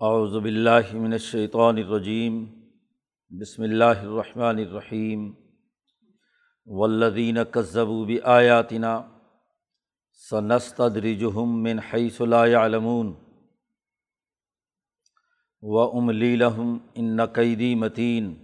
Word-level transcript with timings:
اعوذ 0.00 0.36
باللہ 0.42 0.92
من 0.92 1.12
الشیطان 1.12 1.76
الرجیم، 1.76 2.44
بسم 3.40 3.62
اللہ 3.62 4.00
الرحمن 4.00 4.58
الرحیم، 4.58 5.32
والذین 6.66 7.38
کذبوا 7.50 8.06
بآیاتنا 8.06 9.02
سنستدرجهم 10.30 11.62
من 11.62 11.78
حیث 11.78 12.20
لا 12.20 12.46
يعلمون 12.46 13.14
واملی 15.62 16.36
لهم 16.36 16.76
ان 16.94 17.26
قیدی 17.26 17.74
متین۔ 17.74 18.34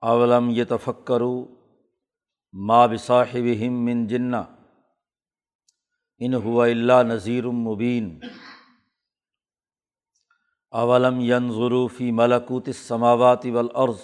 اولم 0.00 0.50
یتفکروا 0.50 1.44
ما 2.52 2.86
بصاحبهم 2.86 3.84
من 3.84 4.06
جنہ، 4.06 4.42
ان 6.18 6.34
هو 6.34 6.60
الا 6.60 7.02
نذیر 7.02 7.44
مبین۔ 7.44 8.18
اولم 10.80 11.20
ینظروفی 11.20 12.10
ملکوت 12.12 12.68
السماوات 12.68 13.44
والارض 13.52 14.00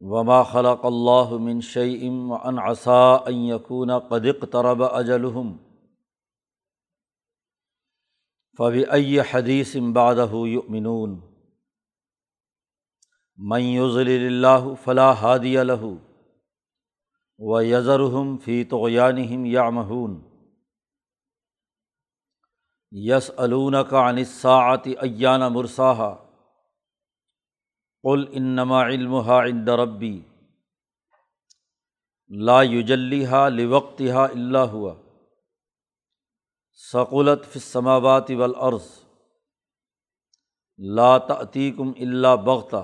وما 0.00 0.42
خلق 0.50 0.84
اللہ 0.86 1.32
من 1.46 1.60
شعیم 1.68 2.32
ان 2.32 2.58
عصا 2.64 3.00
ان 3.30 3.40
یکون 3.46 3.98
قد 4.10 4.26
اقترب 4.34 4.82
اجلهم 4.82 5.56
فبأي 8.58 9.18
حدیث 9.32 9.74
بعدہ 9.94 10.30
یؤمنون 10.52 11.18
من 13.38 13.62
یضلل 13.62 14.26
اللہ 14.28 14.72
فلا 14.84 15.10
هادی 15.24 15.56
له 15.72 15.90
ویذرهم 17.40 18.38
فی 18.46 18.62
طغیانهم 18.72 19.52
یعمہون 19.52 20.16
یس 22.92 23.30
علون 23.38 23.74
کا 23.90 24.08
انصاعت 24.08 24.86
ایان 25.00 25.40
مرساہ 25.52 26.00
قل 28.04 28.24
انما 28.32 28.82
علم 28.82 29.14
عند 29.30 29.68
ربی 29.78 30.18
لا 32.30 32.60
یوجلیحا 32.62 33.48
لوقتہ 33.48 34.14
اللہ 34.20 34.70
ہوا 34.70 34.94
ثقولت 36.80 37.44
فسماوات 37.52 38.30
والارض 38.30 38.86
لا 40.78 41.16
تعتیکم 41.28 41.92
اللہ 41.98 42.36
بغتا 42.44 42.82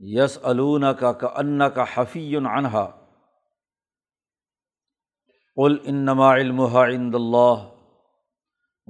یس 0.00 0.38
علون 0.44 0.84
کا 0.98 1.12
ان 1.36 1.68
کا 1.74 1.84
حفیع 1.94 2.38
عنہا 2.48 2.86
قل 5.56 5.76
انما 5.86 6.34
علم 6.34 6.60
عند 6.60 7.14
اللہ 7.14 7.66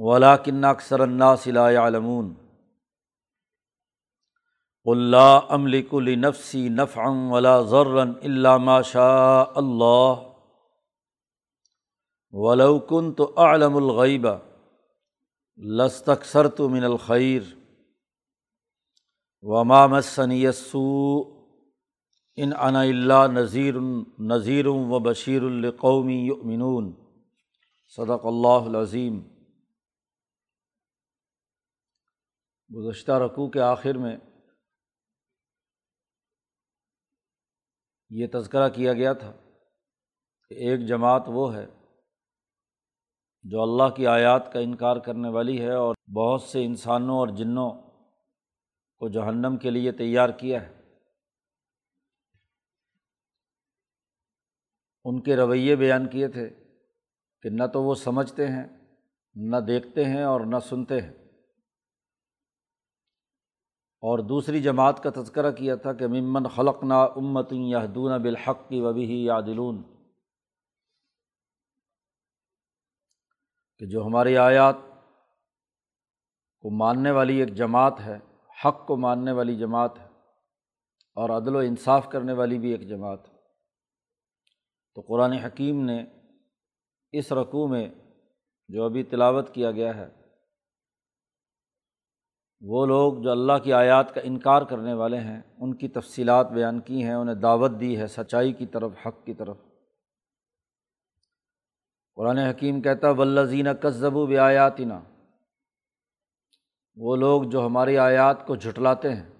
ولاکن 0.00 0.64
اکثر 0.64 1.00
الناس 1.00 1.46
لا 1.46 1.88
علمون 1.88 2.34
اللہ 4.84 5.40
املک 5.48 5.94
لنفسی 5.94 6.68
نفعا 6.68 7.08
ولا 7.08 7.60
ضرا 7.60 8.02
الا 8.02 8.56
ما 8.56 8.82
شاء 8.82 9.52
اللہ۔ 9.54 10.14
ولو 12.30 12.78
كنت 12.78 13.20
اعلم 13.36 13.76
الغیب 13.76 14.26
لستكثرت 15.56 16.60
من 16.60 16.84
الخیر۔ 16.84 17.42
وما 19.42 19.86
مسنی 19.86 20.46
السوء 20.46 21.24
ان 22.36 22.50
انا 22.58 22.80
اللہ 22.80 23.26
نذیر 23.32 23.74
نذیر 24.18 24.66
و 24.66 24.98
بشیر 24.98 25.42
القومی 25.42 26.18
یؤمنون۔ 26.18 26.92
صدق 27.96 28.26
اللہ 28.26 28.68
العظیم۔ 28.68 29.22
گزشتہ 32.76 33.12
رقوع 33.12 33.48
کے 33.48 33.60
آخر 33.60 33.98
میں 33.98 34.16
یہ 38.10 38.26
تذکرہ 38.32 38.68
کیا 38.68 38.92
گیا 38.92 39.12
تھا 39.12 39.32
کہ 40.48 40.54
ایک 40.54 40.88
جماعت 40.88 41.22
وہ 41.26 41.54
ہے 41.54 41.66
جو 43.42 43.62
اللہ 43.62 43.94
کی 43.94 44.06
آیات 44.06 44.52
کا 44.52 44.58
انکار 44.58 44.96
کرنے 44.96 45.28
والی 45.28 45.60
ہے 45.60 45.74
اور 45.74 45.94
بہت 46.16 46.42
سے 46.42 46.64
انسانوں 46.64 47.18
اور 47.18 47.28
جنوں 47.28 47.70
کو 48.98 49.08
جہنم 49.08 49.56
کے 49.56 49.70
لیے 49.70 49.92
تیار 49.92 50.28
کیا 50.28 50.62
ہے۔ 50.62 50.78
ان 55.04 55.22
کے 55.22 55.36
رویے 55.36 55.76
بیان 55.76 56.08
کیے 56.08 56.28
تھے 56.28 56.50
کہ 57.42 57.50
نہ 57.50 57.66
تو 57.66 57.82
وہ 57.82 57.94
سمجھتے 57.94 58.46
ہیں، 58.46 58.66
نہ 59.34 59.56
دیکھتے 59.56 60.04
ہیں 60.04 60.22
اور 60.22 60.40
نہ 60.40 60.58
سنتے 60.58 61.00
ہیں۔ 61.00 61.17
اور 64.02 64.18
دوسری 64.18 64.62
جماعت 64.62 65.02
کا 65.02 65.10
تذکرہ 65.10 65.50
کیا 65.50 65.74
تھا 65.74 65.92
کہ 65.92 66.06
ممن 66.06 66.48
خلق 66.48 66.84
نا 66.84 67.02
امت 67.02 67.52
یادون 67.52 68.22
بالحق 68.22 68.68
کی 68.68 68.80
وبی 68.80 69.24
یادلون 69.24 69.82
کہ 73.78 73.86
جو 73.86 74.06
ہماری 74.06 74.36
آیات 74.36 74.76
کو 76.60 76.70
ماننے 76.70 77.10
والی 77.10 77.40
ایک 77.40 77.54
جماعت 77.54 78.00
ہے، 78.00 78.18
حق 78.64 78.86
کو 78.86 78.96
ماننے 78.96 79.32
والی 79.32 79.56
جماعت 79.56 79.98
ہے، 79.98 80.06
اور 81.16 81.30
عدل 81.30 81.56
و 81.56 81.58
انصاف 81.58 82.08
کرنے 82.08 82.32
والی 82.32 82.58
بھی 82.58 82.70
ایک 82.70 82.88
جماعت 82.88 83.28
ہے۔ 83.28 83.34
تو 84.94 85.00
قرآن 85.00 85.32
حکیم 85.32 85.84
نے 85.84 86.04
اس 87.12 87.32
رقوع 87.32 87.68
میں 87.68 87.88
جو 88.68 88.84
ابھی 88.84 89.02
تلاوت 89.02 89.54
کیا 89.54 89.70
گیا 89.70 89.96
ہے 89.96 90.17
وہ 92.60 92.86
لوگ 92.86 93.22
جو 93.22 93.30
اللہ 93.30 93.52
کی 93.64 93.72
آیات 93.72 94.14
کا 94.14 94.20
انکار 94.24 94.62
کرنے 94.62 94.94
والے 94.94 95.16
ہیں، 95.16 95.42
ان 95.58 95.74
کی 95.74 95.88
تفصیلات 95.88 96.50
بیان 96.50 96.80
کی 96.80 97.04
ہیں، 97.04 97.14
انہیں 97.14 97.34
دعوت 97.34 97.70
دی 97.80 97.98
ہے 97.98 98.06
سچائی 98.06 98.52
کی 98.52 98.66
طرف، 98.66 98.92
حق 99.06 99.24
کی 99.24 99.34
طرف۔ 99.34 99.56
قرآن 102.14 102.38
حکیم 102.38 102.82
کہتا 102.82 103.10
ولزین 103.10 103.66
کذب 103.82 104.16
و 104.16 104.26
بیاتینہ 104.26 104.94
وہ 106.94 107.16
لوگ 107.16 107.42
جو 107.42 107.66
ہماری 107.66 107.98
آیات 107.98 108.46
کو 108.46 108.56
جھٹلاتے 108.56 109.14
ہیں۔ 109.14 109.30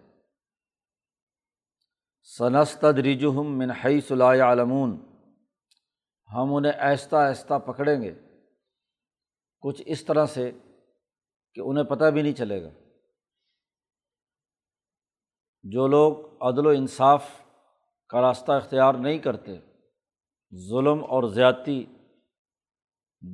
سنستد 2.22 2.98
رجحم 2.98 3.58
منحی 3.58 4.00
صلاح 4.00 4.52
علمون 4.52 4.96
ہم 6.34 6.54
انہیں 6.54 6.72
آہستہ 6.72 7.16
آہستہ 7.16 7.58
پکڑیں 7.58 8.02
گے۔ 8.02 8.14
کچھ 9.60 9.82
اس 9.86 10.04
طرح 10.04 10.26
سے 10.26 10.52
کہ 11.54 11.60
انہیں 11.60 11.84
پتہ 11.84 12.04
بھی 12.04 12.22
نہیں 12.22 12.32
چلے 12.32 12.62
گا۔ 12.62 12.68
جو 15.72 15.86
لوگ 15.86 16.16
عدل 16.40 16.66
و 16.66 16.68
انصاف 16.68 17.24
کا 18.08 18.20
راستہ 18.20 18.52
اختیار 18.52 18.94
نہیں 18.94 19.18
کرتے، 19.18 19.58
ظلم 20.68 21.04
اور 21.04 21.22
زیادتی، 21.22 21.86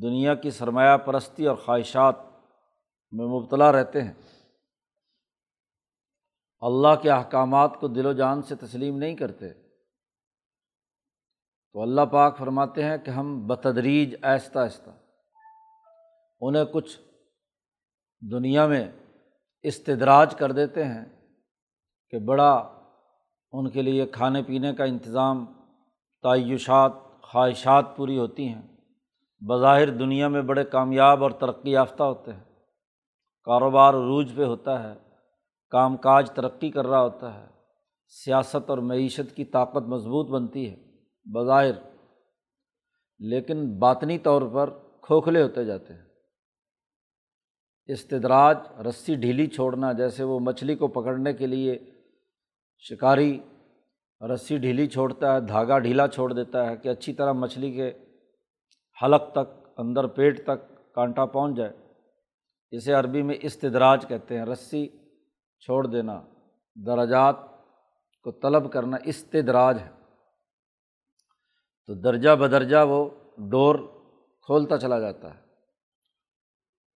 دنیا 0.02 0.34
کی 0.34 0.50
سرمایہ 0.50 0.96
پرستی 0.96 1.46
اور 1.46 1.56
خواہشات 1.56 2.14
میں 3.12 3.26
مبتلا 3.26 3.72
رہتے 3.72 4.02
ہیں۔ 4.02 4.12
اللہ 6.60 7.02
کے 7.02 7.10
احکامات 7.10 7.70
کو 7.80 7.88
دل 7.88 8.06
و 8.06 8.12
جان 8.12 8.42
سے 8.42 8.54
تسلیم 8.56 8.98
نہیں 8.98 9.16
کرتے۔ 9.16 9.48
تو 11.72 11.82
اللہ 11.82 12.00
پاک 12.00 12.38
فرماتے 12.38 12.84
ہیں 12.84 12.98
کہ 12.98 13.10
ہم 13.10 13.46
بتدریج 13.46 14.14
آہستہ 14.22 14.58
آہستہ 14.58 14.90
انہیں 16.40 16.64
کچھ 16.72 17.00
دنیا 18.32 18.66
میں 18.66 18.92
استدراج 19.62 20.34
کر 20.34 20.52
دیتے 20.52 20.84
ہیں۔ 20.84 21.13
کہ 22.10 22.18
بڑا 22.18 22.70
ان 23.52 23.70
کے 23.70 23.82
لیے 23.82 24.06
کھانے 24.06 24.42
پینے 24.42 24.72
کا 24.72 24.84
انتظام، 24.84 25.46
تعیشات، 26.22 26.92
خواہشات 27.22 27.96
پوری 27.96 28.18
ہوتی 28.18 28.48
ہیں۔ 28.48 28.62
بظاہر 29.40 29.90
دنیا 29.90 30.28
میں 30.28 30.42
بڑے 30.42 30.64
کامیاب 30.64 31.22
اور 31.22 31.30
ترقی 31.30 31.70
یافتہ 31.70 32.02
ہوتے 32.02 32.32
ہیں۔ 32.32 32.44
کاروبار 33.44 33.94
عروج 33.94 34.32
پہ 34.36 34.44
ہوتا 34.44 34.82
ہے، 34.82 34.98
کام 35.70 35.96
کاج 35.96 36.30
ترقی 36.30 36.70
کر 36.70 36.86
رہا 36.86 37.02
ہوتا 37.02 37.40
ہے۔ 37.40 37.46
سیاست 38.08 38.70
اور 38.70 38.78
معیشت 38.78 39.36
کی 39.36 39.44
طاقت 39.44 39.82
مضبوط 39.82 40.28
بنتی 40.28 40.70
ہے، 40.70 40.76
بظاہر۔ 41.24 41.72
لیکن 43.18 43.78
باطنی 43.78 44.18
طور 44.18 44.42
پر 44.52 44.70
کھوکھلے 45.00 45.42
ہوتے 45.42 45.64
جاتے 45.64 45.94
ہیں۔ 45.94 46.02
استدراج، 47.86 48.58
رسی 48.88 49.14
ڈھیلی 49.14 49.46
چھوڑنا 49.46 49.92
جیسے 49.92 50.24
وہ 50.24 50.40
مچھلی 50.40 50.74
کو 50.74 50.88
پکڑنے 50.88 51.32
کے 51.32 51.46
لیے 51.46 51.93
شکاری 52.88 53.40
رسی 54.34 54.58
ڈھیلی 54.58 54.86
چھوڑتا 54.86 55.34
ہے، 55.34 55.40
دھاگا 55.40 55.78
ڈھیلا 55.78 56.08
چھوڑ 56.08 56.32
دیتا 56.32 56.66
ہے 56.66 56.76
کہ 56.76 56.88
اچھی 56.88 57.12
طرح 57.12 57.32
مچھلی 57.32 57.72
کے 57.72 57.92
حلق 59.02 59.32
تک، 59.32 59.68
اندر 59.76 60.06
پیٹ 60.06 60.46
تک 60.46 60.94
کانٹا 60.94 61.24
پہنچ 61.26 61.56
جائے۔ 61.56 61.72
اسے 62.70 62.92
عربی 62.92 63.22
میں 63.22 63.34
استدراج 63.42 64.08
کہتے 64.08 64.38
ہیں، 64.38 64.44
رسی 64.44 64.88
چھوڑ 65.60 65.86
دینا۔ 65.86 66.22
درجات 66.74 67.36
کو 68.22 68.30
طلب 68.30 68.72
کرنا 68.72 68.96
استدراج 69.04 69.78
ہے۔ 69.80 69.90
تو 71.86 71.94
درجہ 71.94 72.30
بدرجہ 72.30 72.84
وہ 72.88 73.10
ڈور 73.38 73.74
کھولتا 74.42 74.78
چلا 74.78 75.00
جاتا 75.00 75.34
ہے۔ 75.34 75.40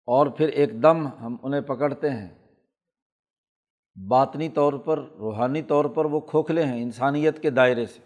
اور 0.06 0.28
پھر 0.28 0.48
ایک 0.48 0.84
دم 0.84 1.08
ہم 1.08 1.38
انہیں 1.44 1.62
پکڑتے 1.62 2.10
ہیں۔ 2.10 2.47
باطنی 4.06 4.50
طور 4.50 4.74
پر، 4.74 5.00
روحانی 5.00 5.62
طور 5.62 5.86
پر 5.86 6.06
وہ 6.06 6.20
کھوکھلے 6.20 6.64
ہیں 6.64 6.82
انسانیت 6.84 7.42
کے 7.42 7.50
دائرے 7.50 7.86
سے۔ 7.86 8.00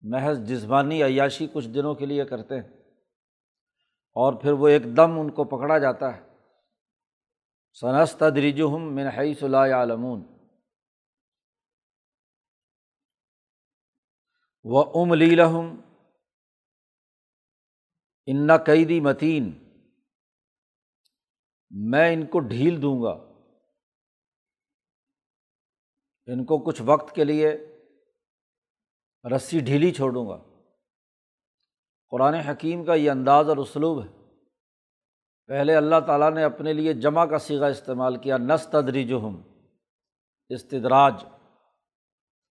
محض 0.00 0.48
جسمانی 0.48 1.02
عیاشی 1.02 1.46
کچھ 1.52 1.68
دنوں 1.68 1.94
کے 1.94 2.06
لیے 2.06 2.24
کرتے 2.24 2.60
ہیں۔ 2.60 2.68
اور 4.14 4.32
پھر 4.32 4.52
وہ 4.52 4.68
ایک 4.68 4.96
دم 4.96 5.20
ان 5.20 5.30
کو 5.30 5.44
پکڑا 5.44 5.78
جاتا 5.78 6.16
ہے۔ 6.16 6.22
سنس 7.80 8.16
تدریجم 8.16 8.94
منحی 8.94 9.34
صلاح 9.34 9.70
عالمون 9.72 10.24
و 14.64 14.78
ام 14.78 15.14
لہم 15.14 15.80
ان 18.26 18.56
قیدی 18.66 19.00
متین۔ 19.00 19.68
میں 21.70 22.14
ان 22.14 22.26
کو 22.26 22.40
ڈھیل 22.40 22.82
دوں 22.82 23.02
گا۔ 23.02 23.25
ان 26.26 26.44
کو 26.44 26.58
کچھ 26.58 26.82
وقت 26.84 27.14
کے 27.14 27.24
لیے 27.24 27.52
رسی 29.24 29.60
ڈھیلی 29.60 29.92
چھوڑوں 29.92 30.28
گا۔ 30.28 30.38
قرآن 32.12 32.34
حکیم 32.34 32.84
کا 32.84 32.94
یہ 32.94 33.10
انداز 33.10 33.48
اور 33.48 33.56
اسلوب 33.56 34.04
ہے۔ 34.04 34.08
پہلے 35.46 35.76
اللہ 35.76 36.00
تعالیٰ 36.06 36.30
نے 36.32 36.44
اپنے 36.44 36.72
لیے 36.72 36.92
جمع 36.94 37.24
کا 37.24 37.38
سیگا 37.38 37.66
استعمال 37.66 38.16
کیا 38.16 38.36
نس 38.36 38.66
تدری 38.66 39.04
جو 39.04 39.20
ہم 39.20 39.40
استدراج، 40.48 41.24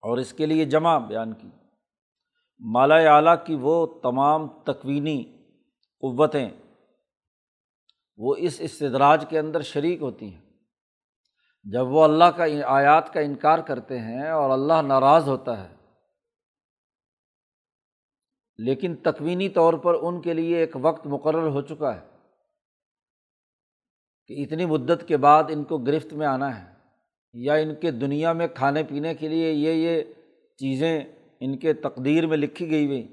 اور 0.03 0.17
اس 0.17 0.33
کے 0.33 0.45
لیے 0.45 0.65
جمع 0.65 0.97
بیان 0.97 1.33
کی۔ 1.33 1.47
مالا 2.59 2.95
اعلیٰ 2.95 3.35
کی 3.45 3.57
وہ 3.61 3.85
تمام 4.01 4.47
تکوینی 4.63 5.23
قوتیں 6.03 6.49
وہ 8.17 8.35
اس 8.37 8.57
استدراج 8.59 9.25
کے 9.29 9.39
اندر 9.39 9.61
شریک 9.61 10.01
ہوتی 10.01 10.33
ہیں۔ 10.33 10.44
جب 11.73 11.87
وہ 11.87 12.03
اللہ 12.03 12.25
کا 12.25 12.43
آیات 12.65 13.13
کا 13.13 13.19
انکار 13.19 13.59
کرتے 13.59 13.99
ہیں 13.99 14.29
اور 14.29 14.49
اللہ 14.49 14.81
ناراض 14.81 15.27
ہوتا 15.27 15.69
ہے، 15.69 15.75
لیکن 18.57 18.95
تکوینی 18.95 19.49
طور 19.49 19.73
پر 19.73 19.93
ان 19.93 20.21
کے 20.21 20.33
لیے 20.33 20.57
ایک 20.57 20.75
وقت 20.81 21.07
مقرر 21.07 21.47
ہو 21.47 21.61
چکا 21.61 21.95
ہے 21.95 22.07
کہ 24.27 24.43
اتنی 24.43 24.65
مدت 24.65 25.07
کے 25.07 25.17
بعد 25.17 25.43
ان 25.49 25.63
کو 25.63 25.77
گرفت 25.77 26.13
میں 26.13 26.27
آنا 26.27 26.49
ہے 26.59 26.73
یا 27.33 27.53
ان 27.53 27.75
کے 27.75 27.91
دنیا 27.91 28.33
میں 28.33 28.47
کھانے 28.47 28.83
پینے 28.83 29.15
کے 29.15 29.27
لیے 29.27 29.51
یہ 29.51 29.71
یہ 29.71 30.03
چیزیں 30.57 31.01
ان 31.39 31.57
کے 31.57 31.73
تقدیر 31.73 32.27
میں 32.27 32.37
لکھی 32.37 32.69
گئی 32.69 32.85
ہوئی۔ 32.85 33.07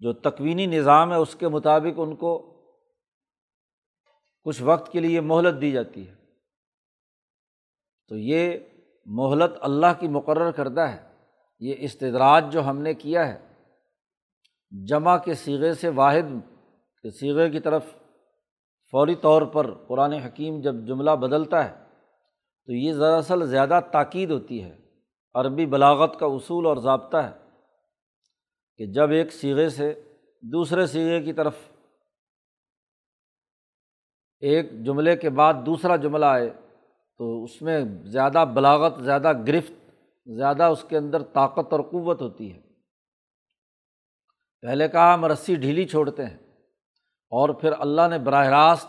جو 0.00 0.12
تکوینی 0.12 0.66
نظام 0.66 1.12
ہے، 1.12 1.16
اس 1.16 1.34
کے 1.34 1.48
مطابق 1.48 2.00
ان 2.00 2.16
کو 2.16 2.32
کچھ 4.42 4.62
وقت 4.62 4.92
کے 4.92 5.00
لیے 5.00 5.20
مہلت 5.20 5.60
دی 5.60 5.72
جاتی 5.72 6.08
ہے۔ 6.08 6.17
تو 8.08 8.16
یہ 8.16 8.58
مہلت 9.06 9.50
اللہ 9.60 9.86
کی 10.00 10.08
مقرر 10.08 10.50
کردہ 10.50 10.80
ہے۔ 10.80 11.08
یہ 11.60 11.74
استدراج 11.78 12.52
جو 12.52 12.64
ہم 12.64 12.78
نے 12.78 12.94
کیا 12.94 13.28
ہے، 13.28 13.48
جمع 14.86 15.16
کے 15.16 15.34
سیغے 15.34 15.74
سے 15.74 15.88
واحد، 15.88 16.30
کے 17.02 17.10
سیغے 17.10 17.50
کی 17.50 17.60
طرف 17.60 17.84
فوری 18.90 19.14
طور 19.14 19.42
پر 19.42 19.74
قرآن 19.74 20.12
حکیم 20.12 20.60
جب 20.60 20.74
جملہ 20.74 21.10
بدلتا 21.10 21.64
ہے، 21.64 21.84
تو 22.66 22.72
یہ 22.72 22.92
دراصل 22.92 23.46
زیادہ 23.46 23.80
تاکید 23.92 24.30
ہوتی 24.30 24.64
ہے۔ 24.64 24.78
عربی 25.34 25.66
بلاغت 25.66 26.18
کا 26.18 26.26
اصول 26.26 26.66
اور 26.66 26.76
ضابطہ 26.76 27.16
ہے 27.16 27.32
کہ 28.76 28.86
جب 28.86 29.10
ایک 29.10 29.32
سیغے 29.32 29.68
سے 29.68 30.02
دوسرے 30.42 30.86
سیغے 30.86 31.22
کی 31.22 31.32
طرف 31.32 31.56
ایک 34.40 34.84
جملے 34.84 35.16
کے 35.16 35.30
بعد 35.30 35.54
دوسرا 35.66 35.96
جملہ 35.96 36.26
آئے 36.26 36.50
تو 37.18 37.44
اس 37.44 37.62
میں 37.62 37.84
زیادہ 38.04 38.44
بلاغت، 38.54 39.02
زیادہ 39.02 39.32
گرفت، 39.46 39.72
زیادہ 40.26 40.62
اس 40.62 40.84
کے 40.88 40.96
اندر 40.96 41.22
طاقت 41.22 41.72
اور 41.72 41.80
قوت 41.80 42.22
ہوتی 42.22 42.54
ہے۔ 42.54 42.60
پہلے 44.60 44.88
کہا 44.88 45.14
ہم 45.14 45.24
رسی 45.24 45.54
ڈھیلی 45.54 45.86
چھوڑتے 45.86 46.26
ہیں 46.26 46.36
اور 47.30 47.48
پھر 47.48 47.72
اللہ 47.78 48.02
نے 48.10 48.18
براہ 48.18 48.46
راست 48.46 48.88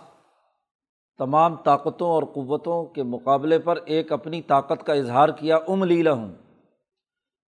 تمام 1.17 1.55
طاقتوں 1.55 2.09
اور 2.09 2.23
قوتوں 2.23 2.85
کے 2.85 3.03
مقابلے 3.03 3.59
پر 3.59 3.79
ایک 3.85 4.11
اپنی 4.11 4.41
طاقت 4.41 4.85
کا 4.85 4.93
اظہار 4.93 5.29
کیا، 5.29 5.57
ام 5.57 5.83
لیلا 5.83 6.11
ہوں 6.11 6.35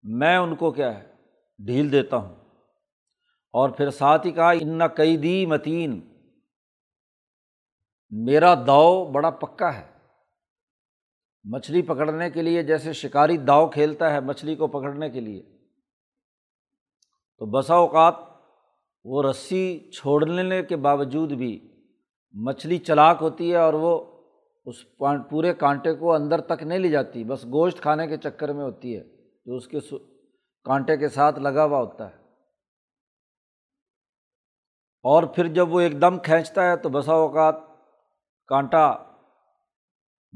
میں 0.04 0.38
ان 0.38 0.56
کو 0.56 0.72
کیا 0.72 1.00
ہے؟ 1.00 1.12
ڈھیل 1.66 1.92
دیتا 1.92 2.18
ہوں۔ 2.18 2.36
اور 3.54 3.70
پھر 3.70 3.90
ساتھ 3.90 4.28
ہی 4.28 4.32
کہا، 4.32 4.52
ان 4.52 4.88
قیدی 4.88 5.46
متین۔ 5.46 6.02
میرا 8.10 8.56
داؤ 8.56 9.12
بڑا 9.12 9.30
پکا 9.30 9.78
ہے۔ 9.78 10.01
مچھلی 11.44 11.82
پکڑنے 11.82 12.30
کے 12.30 12.42
لیے 12.42 12.64
جیسے 12.64 12.94
شکاری 12.94 13.38
داؤ 13.38 13.70
کھیلتا 13.70 14.14
ہے 14.14 14.20
مچھلی 14.20 14.56
کو 14.56 14.68
پکڑنے 14.68 15.10
کے 15.10 15.20
لیے۔ 15.20 15.42
تو 17.38 17.46
بسا 17.46 17.76
اوقات 17.76 18.14
وہ 19.04 19.24
رسی 19.24 19.92
چھوڑنے 19.92 20.64
کے 20.64 20.76
باوجود 20.76 21.32
بھی 21.32 21.78
مچھلی 22.34 22.78
چلاک 22.78 23.18
ہوتی 23.22 23.52
ہے 23.52 23.58
اور 23.58 23.74
وہ 23.74 24.22
اس 24.66 24.76
پورے 25.30 25.54
کانٹے 25.54 25.94
کو 25.94 26.14
اندر 26.14 26.42
تک 26.42 26.64
نہیں 26.64 26.80
لے 26.80 26.90
جاتی، 26.90 27.24
بس 27.24 27.46
گوشت 27.46 27.82
کھانے 27.82 28.08
کے 28.08 28.18
چکر 28.18 28.54
میں 28.54 28.64
ہوتی 28.64 28.98
ہے 28.98 29.04
جو 29.46 29.56
اس 29.56 29.68
کے 29.68 29.80
کانٹے 30.64 30.98
کے 30.98 31.10
ساتھ 31.10 31.40
لگا 31.40 31.66
ہوا 31.66 31.78
ہوتا 31.78 32.10
ہے۔ 32.10 32.16
اور 35.04 35.24
پھر 35.24 35.48
جب 35.48 35.74
وہ 35.74 35.80
ایک 35.80 36.02
دم 36.02 36.20
کھینچتا 36.20 36.66
ہے 36.66 36.78
تو 36.78 36.90
بسا 36.90 37.14
اوقات 37.14 37.56
کانٹا 38.48 39.11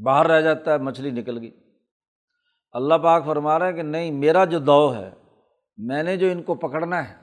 باہر 0.03 0.27
رہ 0.27 0.42
جاتا 0.42 0.74
ہے، 0.74 0.77
مچھلی 0.77 1.12
نکل 1.12 1.39
گئی۔ 1.39 1.51
اللہ 2.71 2.95
پاک 2.95 3.25
فرما 3.25 3.59
رہا 3.59 3.68
ہے 3.68 3.74
کہ 3.74 3.81
نہیں، 3.81 4.12
میرا 4.12 4.45
جو 4.45 4.59
دو 4.59 4.95
ہے، 4.95 5.12
میں 5.77 6.03
نے 6.03 6.18
جو 6.18 6.27
ان 6.31 6.44
کو 6.44 6.56
پکڑنا 6.56 7.09
ہے، 7.09 7.15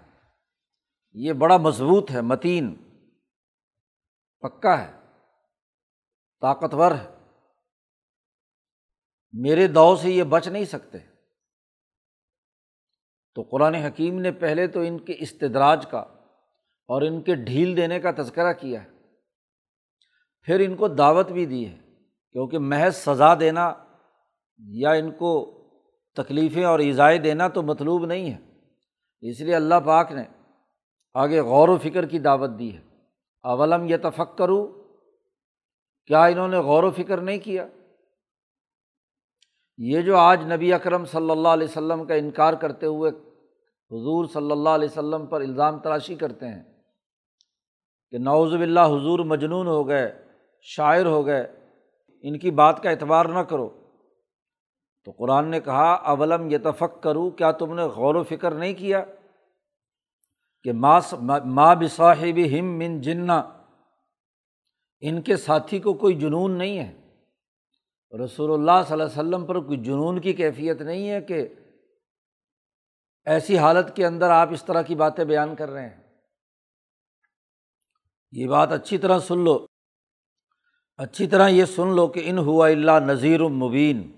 یہ 1.13 1.33
بڑا 1.33 1.57
مضبوط 1.57 2.11
ہے، 2.11 2.21
متین، 2.21 2.75
پکا 4.41 4.89
ہے، 4.89 4.93
طاقتور 6.41 6.93
ہے۔ 6.93 7.13
میرے 9.33 9.67
دو 9.67 9.97
سے 9.97 10.11
یہ 10.11 10.25
بچ 10.25 10.49
نہیں 10.49 10.65
سکتے۔ 10.65 10.99
تو 13.35 13.43
قرآن 13.43 13.75
حکیم 13.75 14.21
نے 14.21 14.33
پہلے 14.33 14.67
تو 14.67 14.81
ان 14.81 14.99
کے 14.99 15.15
استدراج 15.19 15.87
کا 15.91 15.99
اور 16.89 17.03
ان 17.03 17.23
کے 17.23 17.35
ڈھیل 17.35 17.77
دینے 17.77 18.01
کا 18.01 18.11
تذکرہ 18.19 18.53
کیا 18.53 18.85
ہے۔ 18.85 18.91
پھر 20.43 20.61
ان 20.61 20.77
کو 20.77 20.89
دعوت 20.89 21.29
بھی 21.29 21.47
دی 21.47 21.69
ہے۔ 21.69 21.82
کیونکہ 22.33 22.59
محض 22.59 22.97
سزا 22.97 23.35
دینا 23.41 23.73
یا 24.59 24.91
ان 24.91 25.11
کو 25.11 25.33
تکلیفیں 26.17 26.65
اور 26.65 26.79
ایزائیں 26.79 27.19
دینا 27.19 27.49
تو 27.49 27.63
مطلوب 27.63 28.07
نہیں 28.07 28.31
ہے۔ 28.33 28.39
اس 29.21 29.41
لیے 29.41 29.55
اللہ 29.55 29.75
پاک 29.87 30.13
نے 30.13 30.25
آگے 31.15 31.41
غور 31.41 31.69
و 31.69 31.77
فکر 31.79 32.07
کی 32.07 32.19
دعوت 32.19 32.51
دی 32.59 32.77
ہے۔ 32.77 32.81
اولم 33.43 33.85
یہ 33.85 33.97
تفق 34.03 34.39
کروں 34.39 34.67
کیا 36.07 36.25
انہوں 36.25 36.49
نے 36.49 36.59
غور 36.59 36.83
و 36.83 36.91
فکر 36.91 37.21
نہیں 37.21 37.39
کیا؟ 37.39 37.67
یہ 39.77 40.03
جو 40.03 40.17
آج 40.17 40.53
نبی 40.53 40.73
اکرم 40.73 41.05
صلی 41.05 41.31
اللہ 41.31 41.49
علیہ 41.49 41.69
وسلم 41.69 42.05
کا 42.05 42.15
انکار 42.15 42.55
کرتے 42.55 42.87
ہوئے 42.87 43.11
حضور 43.91 44.25
صلی 44.25 44.51
اللہ 44.51 44.69
علیہ 44.69 44.89
وسلم 44.89 45.27
پر 45.27 45.41
الزام 45.41 45.79
تراشی 45.79 46.15
کرتے 46.15 46.49
ہیں 46.49 46.63
کہ 48.11 48.19
نوز 48.19 48.55
باللہ 48.55 48.81
حضور 48.81 49.19
مجنون 49.19 49.67
ہو 49.67 49.89
گئے، 49.89 50.27
شاعر 50.61 51.07
ہو 51.07 51.27
گئے 51.27 51.62
ان 52.23 52.39
کی 52.39 52.51
بات 52.51 52.83
کا 52.83 52.91
اعتبار 52.91 53.25
نہ 53.25 53.39
کرو۔ 53.39 53.83
تو 55.05 55.11
قرآن 55.11 55.49
نے 55.49 55.61
کہا، 55.61 55.93
اولم 55.93 56.51
یہ 56.51 56.59
تفق 56.65 57.03
کروں 57.03 57.31
کیا 57.31 57.53
تم 57.53 57.75
نے 57.75 57.83
غور 57.83 58.15
و 58.15 58.23
فکر 58.23 58.51
نہیں 58.51 58.75
کیا 58.75 59.05
کہ 60.63 60.73
ماس 60.73 61.15
ماں 61.45 61.75
بصاحب 61.75 62.39
ہم 62.61 62.79
من 62.79 63.01
جنا 63.01 63.39
ان 65.01 65.23
کے 65.23 65.37
ساتھی 65.37 65.79
کو 65.79 65.95
کوئی 65.95 66.15
جنون 66.15 66.59
نہیں 66.59 66.79
ہے۔ 66.79 67.03
رسول 68.25 68.53
اللہ 68.53 68.83
صلی 68.87 68.93
اللہ 68.93 69.05
علیہ 69.05 69.29
وسلم 69.29 69.47
پر 69.47 69.61
کوئی 69.61 69.79
جنون 69.79 70.21
کی 70.21 70.33
کیفیت 70.33 70.83
نہیں 70.83 71.09
ہے 71.09 71.21
کہ 71.21 71.49
ایسی 73.25 73.59
حالت 73.59 73.97
کے 73.97 74.07
اندر 74.07 74.31
آپ 74.31 74.49
اس 74.51 74.65
طرح 74.65 74.83
کی 74.83 74.95
باتیں 74.95 75.25
بیان 75.25 75.55
کر 75.55 75.71
رہے 75.71 75.89
ہیں۔ 75.89 76.03
یہ 78.33 78.47
بات 78.47 78.73
اچھی 78.73 78.99
طرح 78.99 79.19
سن 79.19 79.39
لو۔ 79.39 79.67
اچھی 81.03 81.27
طرح 81.27 81.49
یہ 81.49 81.65
سن 81.65 81.89
لو 81.89 82.07
کہ 82.07 82.23
ان 82.25 82.39
ہوا 82.39 82.69
اللہ 82.69 82.91
نذیر 83.07 83.41
المبین 83.41 84.11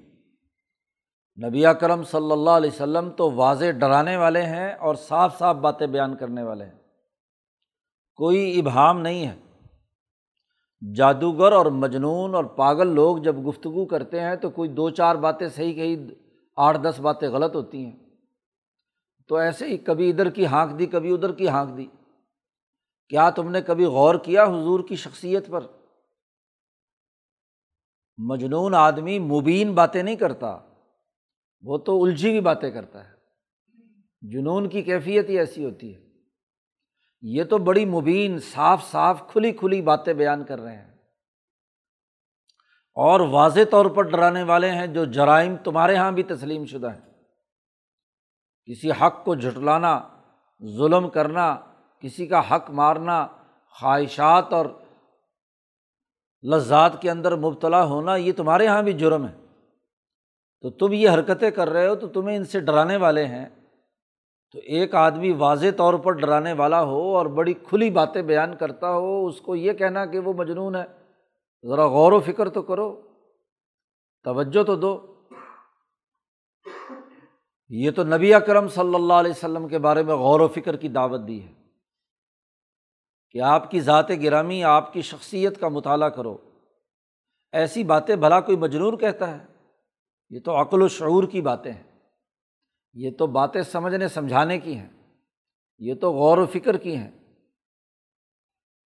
نبی 1.44 1.64
کرم 1.80 2.02
صلی 2.02 2.32
اللہ 2.32 2.50
علیہ 2.50 2.70
وسلم 2.70 3.10
تو 3.10 3.32
واضح 3.32 3.70
ڈرانے 3.70 4.16
والے 4.16 4.42
ہیں 4.42 4.74
اور 4.74 4.94
صاف 4.94 5.38
صاف 5.38 5.56
باتیں 5.56 5.86
بیان 5.86 6.16
کرنے 6.16 6.42
والے 6.42 6.64
ہیں۔ 6.64 6.78
کوئی 8.16 8.58
ابہام 8.58 9.00
نہیں 9.00 9.28
ہے۔ 9.28 9.36
جادوگر 10.94 11.52
اور 11.52 11.66
مجنون 11.66 12.34
اور 12.34 12.44
پاگل 12.44 12.86
لوگ 12.86 13.16
جب 13.16 13.48
گفتگو 13.48 13.84
کرتے 13.84 14.20
ہیں 14.20 14.36
تو 14.36 14.50
کوئی 14.50 14.68
دو 14.68 14.90
چار 14.90 15.16
باتیں 15.16 15.48
صحیح 15.48 15.74
کہی 15.74 16.08
آٹھ 16.56 16.78
دس 16.82 17.00
باتیں 17.00 17.28
غلط 17.28 17.56
ہوتی 17.56 17.84
ہیں۔ 17.84 17.96
تو 19.28 19.36
ایسے 19.36 19.66
ہی 19.66 19.76
کبھی 19.76 20.10
ادھر 20.10 20.30
کی 20.30 20.46
ہانک 20.46 20.78
دی، 20.78 20.86
کبھی 20.86 21.14
ادھر 21.14 21.32
کی 21.32 21.48
ہانک 21.48 21.76
دی۔ 21.76 21.86
کیا 23.08 23.30
تم 23.30 23.50
نے 23.50 23.60
کبھی 23.60 23.84
غور 23.84 24.14
کیا 24.14 24.44
حضور 24.44 24.80
کی 24.88 24.96
شخصیت 24.96 25.48
پر؟ 25.48 25.60
مجنون 28.18 28.75
آدمی 28.75 29.18
مبین 29.18 29.75
باتیں 29.75 30.02
نہیں 30.02 30.16
کرتا، 30.16 30.59
وہ 31.62 31.78
تو 31.78 32.04
الجھی 32.04 32.28
ہوئی 32.28 32.40
باتیں 32.40 32.71
کرتا 32.71 33.09
ہے۔ 33.09 33.14
جنون 34.21 34.68
کی 34.68 34.83
کیفیت 34.83 35.28
ہی 35.28 35.38
ایسی 35.38 35.64
ہوتی 35.64 35.94
ہے۔ 35.94 36.00
یہ 37.23 37.44
تو 37.44 37.59
بڑی 37.59 37.85
مبین، 37.85 38.38
صاف 38.38 38.85
صاف، 38.90 39.23
کھلی 39.28 39.52
کھلی 39.52 39.83
باتیں 39.83 40.14
بیان 40.14 40.44
کر 40.44 40.61
رہے 40.61 40.76
ہیں۔ 40.76 40.94
اور 42.94 43.21
واضح 43.21 43.61
طور 43.71 43.87
پر 43.87 44.02
ڈرانے 44.02 44.42
والے 44.42 44.71
ہیں 44.71 44.87
جو 44.87 45.04
جرائم 45.04 45.56
تمہارے 45.56 45.94
یہاں 45.94 46.12
بھی 46.12 46.23
تسلیم 46.23 46.64
شدہ 46.64 46.92
ہیں۔ 46.92 47.14
کسی 48.66 48.90
حق 48.90 49.25
کو 49.25 49.35
جھٹلانا، 49.35 50.00
ظلم 50.76 51.11
کرنا، 51.11 51.56
کسی 52.00 52.26
کا 52.26 52.54
حق 52.54 52.71
مارنا، 52.71 53.26
خواہشات 53.80 54.52
اور 54.52 54.66
لذات 56.44 57.02
کے 57.02 57.10
اندر 57.10 57.36
مبتلا 57.36 57.84
ہونا 57.84 58.16
یہ 58.16 58.32
تمہارے 58.32 58.64
یہاں 58.64 58.82
بھی 58.82 58.92
جرم 58.92 59.26
ہے۔ 59.26 59.32
تو 60.60 60.70
تم 60.70 60.92
یہ 60.92 61.10
حرکتیں 61.10 61.50
کر 61.50 61.70
رہے 61.70 61.88
ہو 61.88 61.94
تو 61.94 62.08
تمہیں 62.08 62.36
ان 62.36 62.44
سے 62.44 62.60
ڈرانے 62.60 62.96
والے 62.96 63.26
ہیں۔ 63.26 63.46
تو 64.52 64.58
ایک 64.62 64.94
آدمی 64.94 65.32
واضح 65.32 65.66
طور 65.76 65.94
پر 65.94 66.12
ڈرانے 66.12 66.52
والا 66.52 66.82
ہو 66.82 67.16
اور 67.16 67.26
بڑی 67.26 67.54
کھلی 67.54 67.90
باتیں 67.90 68.22
بیان 68.22 68.56
کرتا 68.56 68.92
ہو، 68.92 69.26
اس 69.26 69.40
کو 69.40 69.56
یہ 69.56 69.72
کہنا 69.72 70.06
کہ 70.06 70.18
وہ 70.18 70.32
مجنون 70.32 70.74
ہے۔ 70.74 70.84
ذرا 71.68 71.86
غور 71.86 72.12
و 72.12 72.20
فکر 72.20 72.48
تو 72.48 72.62
کرو، 72.62 73.00
توجہ 74.24 74.62
تو 74.62 74.76
دو۔ 74.76 75.06
یہ 77.68 77.90
تو 77.90 78.04
نبی 78.04 78.34
اکرم 78.34 78.68
صلی 78.68 78.94
اللہ 78.94 79.12
علیہ 79.12 79.30
وسلم 79.30 79.68
کے 79.68 79.78
بارے 79.78 80.02
میں 80.02 80.14
غور 80.14 80.40
و 80.40 80.48
فکر 80.48 80.76
کی 80.76 80.88
دعوت 80.88 81.20
دی 81.28 81.42
ہے۔ 81.42 81.63
کہ 83.34 83.40
آپ 83.40 83.70
کی 83.70 83.80
ذات 83.80 84.10
گرامی 84.10 84.64
آپ 84.64 84.92
کی 84.92 85.02
شخصیت 85.02 85.60
کا 85.60 85.68
مطالعہ 85.68 86.08
کرو۔ 86.08 86.36
ایسی 87.52 87.84
باتیں 87.84 88.16
بھلا 88.16 88.40
کوئی 88.40 88.56
مجنور 88.56 88.92
کہتا 88.92 89.38
ہے۔ 89.38 89.46
یہ 90.30 90.40
تو 90.40 90.60
عقل 90.60 90.82
و 90.82 90.88
شعور 90.88 91.24
کی 91.24 91.40
باتیں 91.40 91.72
ہیں۔ 91.72 91.82
یہ 92.92 93.10
تو 93.18 93.26
باتیں 93.26 93.62
سمجھنے، 93.62 94.08
سمجھانے 94.08 94.58
کی 94.58 94.76
ہیں۔ 94.76 94.88
یہ 95.78 95.94
تو 95.94 96.12
غور 96.12 96.38
و 96.38 96.46
فکر 96.46 96.76
کی 96.76 96.96
ہیں۔ 96.96 97.10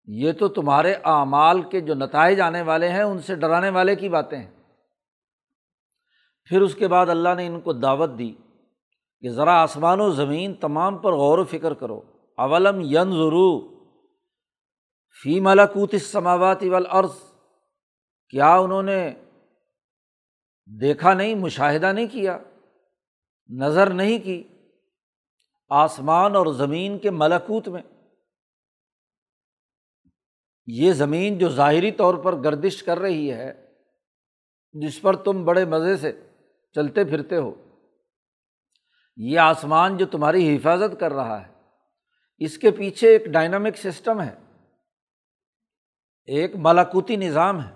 یہ 0.05 0.31
تو 0.31 0.47
تمہارے 0.47 0.93
اعمال 1.03 1.61
کے 1.61 1.81
جو 1.81 1.93
نتائج 1.93 2.41
آنے 2.41 2.61
والے 2.61 2.89
ہیں، 2.89 3.03
ان 3.03 3.19
سے 3.19 3.35
ڈرانے 3.35 3.69
والے 3.69 3.95
کی 3.95 4.09
باتیں 4.09 4.37
ہیں۔ 4.37 4.51
پھر 6.45 6.61
اس 6.61 6.75
کے 6.75 6.87
بعد 6.87 7.09
اللہ 7.09 7.29
نے 7.37 7.47
ان 7.47 7.61
کو 7.61 7.73
دعوت 7.73 8.09
دی 8.19 8.33
کہ 9.19 9.29
ذرا 9.29 9.61
آسمان 9.61 9.99
و 9.99 10.09
زمین 10.09 10.53
تمام 10.53 10.97
پر 10.97 11.13
غور 11.13 11.37
و 11.37 11.43
فکر 11.43 11.73
کرو۔ 11.73 12.01
اولم 12.37 12.81
ین 12.81 13.11
ضرو 13.11 13.72
فی 15.21 15.39
ملکوت 15.39 15.95
سماوات 16.01 16.63
والارض۔ 16.63 17.11
کیا 18.29 18.55
انہوں 18.55 18.83
نے 18.83 19.13
دیکھا 20.81 21.13
نہیں، 21.13 21.35
مشاہدہ 21.35 21.91
نہیں 21.93 22.07
کیا، 22.11 22.37
نظر 23.49 23.89
نہیں 23.89 24.19
کی 24.19 24.43
آسمان 25.69 26.35
اور 26.35 26.45
زمین 26.53 26.99
کے 26.99 27.11
ملکوت 27.11 27.67
میں؟ 27.67 27.81
یہ 30.67 30.93
زمین 30.93 31.37
جو 31.37 31.49
ظاہری 31.49 31.91
طور 31.91 32.15
پر 32.15 32.35
گردش 32.35 32.83
کر 32.83 32.99
رہی 32.99 33.31
ہے، 33.31 33.73
جس 34.71 35.01
پر 35.01 35.15
تم 35.15 35.45
بڑے 35.45 35.65
مزے 35.65 35.97
سے 35.97 36.11
چلتے 36.75 37.03
پھرتے 37.03 37.37
ہو۔ 37.37 37.51
یہ 39.17 39.39
آسمان 39.39 39.97
جو 39.97 40.05
تمہاری 40.05 40.55
حفاظت 40.55 40.99
کر 40.99 41.13
رہا 41.13 41.47
ہے، 41.47 41.53
اس 42.37 42.57
کے 42.57 42.71
پیچھے 42.71 43.09
ایک 43.09 43.25
ڈائنامک 43.25 43.77
سسٹم 43.77 44.21
ہے۔ 44.21 44.42
ایک 46.25 46.51
ملاکوتی 46.55 47.15
نظام 47.15 47.61
ہے۔ 47.61 47.75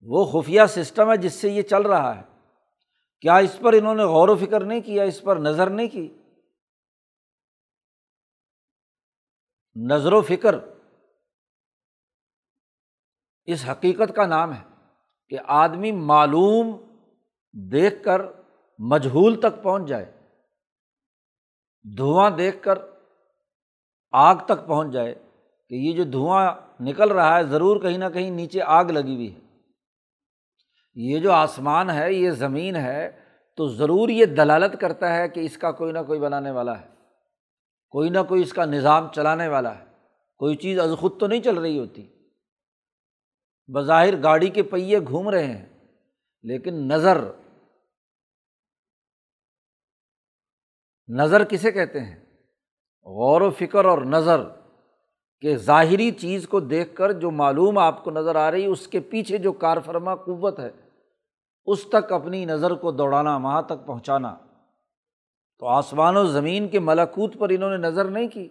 وہ 0.00 0.24
خفیہ 0.24 0.60
سسٹم 0.68 1.10
ہے 1.10 1.16
جس 1.16 1.34
سے 1.34 1.48
یہ 1.48 1.62
چل 1.62 1.82
رہا 1.82 2.16
ہے۔ 2.16 2.22
کیا 3.20 3.36
اس 3.36 3.58
پر 3.62 3.72
انہوں 3.72 3.94
نے 3.94 4.02
غور 4.02 4.28
و 4.28 4.36
فکر 4.36 4.64
نہیں 4.64 4.80
کیا 4.80 5.02
اس 5.02 5.22
پر 5.22 5.36
نظر 5.36 5.70
نہیں 5.70 5.88
کی؟ 5.88 6.18
نظر 9.76 10.12
و 10.12 10.22
فکر 10.22 10.54
اس 13.44 13.64
حقیقت 13.70 14.16
کا 14.16 14.26
نام 14.26 14.52
ہے 14.52 14.62
کہ 15.28 15.38
آدمی 15.46 15.92
معلوم 15.92 16.96
دیکھ 17.52 18.04
کر 18.04 18.20
مجہول 18.78 19.40
تک 19.40 19.62
پہنچ 19.62 19.88
جائے۔ 19.88 20.28
دھواں 21.96 22.30
دیکھ 22.30 22.62
کر 22.62 22.78
آگ 24.12 24.36
تک 24.36 24.66
پہنچ 24.68 24.92
جائے۔ 24.92 25.31
کہ 25.72 25.76
یہ 25.76 25.92
جو 25.92 26.04
دھواں 26.04 26.54
نکل 26.80 27.12
رہا 27.12 27.38
ہے، 27.38 27.44
ضرور 27.44 27.80
کہیں 27.80 27.98
نہ 27.98 28.04
کہیں 28.14 28.30
نیچے 28.30 28.62
آگ 28.62 28.84
لگی 28.84 29.14
ہوئی 29.14 29.34
ہے۔ 29.34 29.40
یہ 30.94 31.18
جو 31.18 31.32
آسمان 31.32 31.90
ہے، 31.90 32.12
یہ 32.12 32.30
زمین 32.30 32.76
ہے، 32.76 33.20
تو 33.56 33.68
ضرور 33.68 34.08
یہ 34.08 34.26
دلالت 34.26 34.80
کرتا 34.80 35.16
ہے 35.16 35.28
کہ 35.28 35.40
اس 35.40 35.56
کا 35.56 35.72
کوئی 35.72 35.92
نہ 35.92 35.98
کوئی 36.06 36.20
بنانے 36.20 36.50
والا 36.50 36.80
ہے۔ 36.80 36.88
کوئی 37.90 38.10
نہ 38.10 38.18
کوئی 38.28 38.42
اس 38.42 38.52
کا 38.52 38.64
نظام 38.64 39.08
چلانے 39.12 39.48
والا 39.48 39.78
ہے۔ 39.78 39.84
کوئی 40.36 40.56
چیز 40.56 40.78
از 40.78 40.90
خود 40.98 41.20
تو 41.20 41.26
نہیں 41.26 41.40
چل 41.40 41.58
رہی 41.58 41.78
ہوتی۔ 41.78 42.08
بظاہر 43.74 44.22
گاڑی 44.22 44.50
کے 44.50 44.62
پہیے 44.62 44.98
گھوم 44.98 45.28
رہے 45.28 45.46
ہیں، 45.46 45.66
لیکن 46.42 46.74
نظر 46.74 47.24
نظر 51.08 51.44
کسے 51.44 51.72
کہتے 51.72 52.00
ہیں؟ 52.00 52.18
غور 53.04 53.40
و 53.40 53.50
فکر 53.50 53.84
اور 53.84 53.98
نظر۔ 53.98 54.61
کہ 55.42 55.56
ظاہری 55.56 56.10
چیز 56.10 56.48
کو 56.48 56.60
دیکھ 56.60 56.94
کر 56.94 57.12
جو 57.12 57.30
معلوم 57.30 57.78
آپ 57.78 58.04
کو 58.04 58.10
نظر 58.10 58.36
آ 58.36 58.50
رہی، 58.50 58.66
اس 58.66 58.86
کے 58.86 59.00
پیچھے 59.00 59.38
جو 59.38 59.52
کار 59.52 59.76
فرما 59.84 60.14
قوت 60.14 60.58
ہے، 60.58 60.70
اس 61.66 61.86
تک 61.86 62.12
اپنی 62.12 62.44
نظر 62.44 62.70
کو 62.70 62.92
دوڑانا، 62.92 63.36
وہاں 63.36 63.62
تک 63.62 63.86
پہنچانا۔ 63.86 64.36
تو 65.58 65.66
آسمان 65.66 66.16
و 66.16 66.24
زمین 66.24 66.68
کے 66.68 66.78
ملاکوت 66.78 67.36
پر 67.38 67.48
انہوں 67.50 67.70
نے 67.70 67.76
نظر 67.76 68.04
نہیں 68.04 68.28
کی۔ 68.28 68.48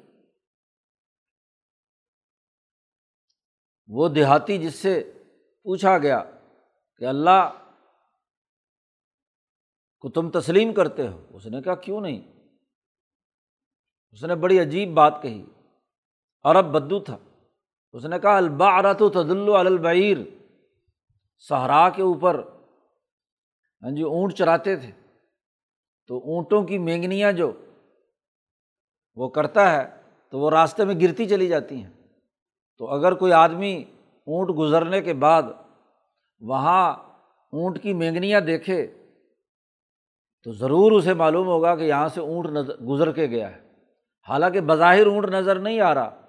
وہ 3.87 4.07
دیہاتی 4.07 4.57
جس 4.57 4.75
سے 4.75 5.13
پوچھا 5.63 5.97
گیا 5.97 6.23
کہ 6.97 7.05
اللہ، 7.05 7.51
کو 9.99 10.09
تم 10.09 10.29
تسلیم 10.29 10.73
کرتے 10.73 11.07
ہو؟ 11.07 11.23
اس 11.29 11.45
نے 11.45 11.61
کہا، 11.61 11.75
کیوں 11.75 12.01
نہیں؟ 12.01 12.33
اس 14.11 14.23
نے 14.23 14.35
بڑی 14.35 14.59
عجیب 14.59 14.93
بات 14.93 15.21
کہی۔ 15.21 15.45
عرب 16.43 16.65
بدو 16.65 16.99
تھا۔ 16.99 17.17
اس 17.91 18.05
نے 18.05 18.19
کہا 18.19 18.37
البارت 18.37 19.01
و 19.01 19.09
تدل 19.09 19.55
البعیر۔ 19.55 20.17
صحرا 21.37 21.89
کے 21.89 22.01
اوپر 22.01 22.41
ہاں 23.83 23.91
جی 23.91 24.01
اونٹ 24.01 24.33
چراتے 24.33 24.75
تھے۔ 24.75 24.91
تو 26.07 26.17
اونٹوں 26.17 26.63
کی 26.63 26.77
مینگنیاں 26.77 27.31
جو 27.31 27.51
وہ 29.15 29.29
کرتا 29.29 29.71
ہے، 29.71 30.01
تو 30.29 30.39
وہ 30.39 30.49
راستے 30.49 30.85
میں 30.85 30.95
گرتی 30.95 31.29
چلی 31.29 31.47
جاتی 31.47 31.83
ہیں۔ 31.83 31.89
تو 32.77 32.87
اگر 32.87 33.13
کوئی 33.13 33.33
آدمی 33.33 33.83
اونٹ 34.27 34.57
گزرنے 34.57 35.01
کے 35.01 35.13
بعد 35.13 35.43
وہاں 36.39 36.93
اونٹ 37.51 37.83
کی 37.83 37.93
مینگنیاں 37.93 38.41
دیکھے، 38.41 38.87
تو 40.43 40.51
ضرور 40.51 40.91
اسے 40.91 41.13
معلوم 41.13 41.47
ہوگا 41.47 41.75
کہ 41.75 41.83
یہاں 41.83 42.07
سے 42.07 42.21
اونٹ 42.21 42.49
نظر، 42.49 42.77
گزر 42.77 43.11
کے 43.11 43.25
گیا 43.27 43.55
ہے۔ 43.55 43.71
حالانکہ 44.29 44.61
بظاہر 44.61 45.05
اونٹ 45.05 45.25
نظر 45.25 45.59
نہیں 45.59 45.79
آ 45.79 45.93
رہا۔ 45.93 46.20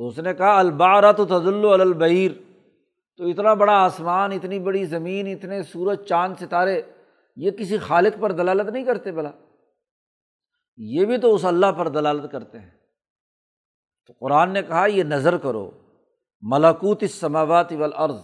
تو 0.00 0.06
اس 0.06 0.18
نے 0.18 0.34
کہا 0.34 0.58
البارہ 0.58 1.12
تو 1.12 1.24
تزل 1.24 1.80
البعیر 1.80 2.30
تو 3.16 3.24
اتنا 3.24 3.54
بڑا 3.54 3.72
آسمان، 3.72 4.32
اتنی 4.32 4.58
بڑی 4.58 4.84
زمین، 4.84 5.26
اتنے 5.26 5.62
سورج، 5.62 6.04
چاند، 6.04 6.34
ستارے، 6.40 6.82
یہ 7.36 7.50
کسی 7.50 7.78
خالق 7.78 8.20
پر 8.20 8.32
دلالت 8.32 8.70
نہیں 8.70 8.84
کرتے 8.84 9.12
بلا 9.12 9.30
یہ 10.76 11.04
بھی 11.04 11.18
تو 11.18 11.34
اس 11.34 11.44
اللہ 11.44 11.66
پر 11.66 11.88
دلالت 11.88 12.32
کرتے 12.32 12.58
ہیں۔ 12.58 12.70
تو 14.06 14.12
قرآن 14.20 14.52
نے 14.52 14.62
کہا، 14.62 14.86
یہ 14.86 15.02
نظر 15.02 15.36
کرو۔ 15.36 15.70
ملاکوت 16.42 17.02
اس 17.02 17.24
والارض۔ 17.24 18.18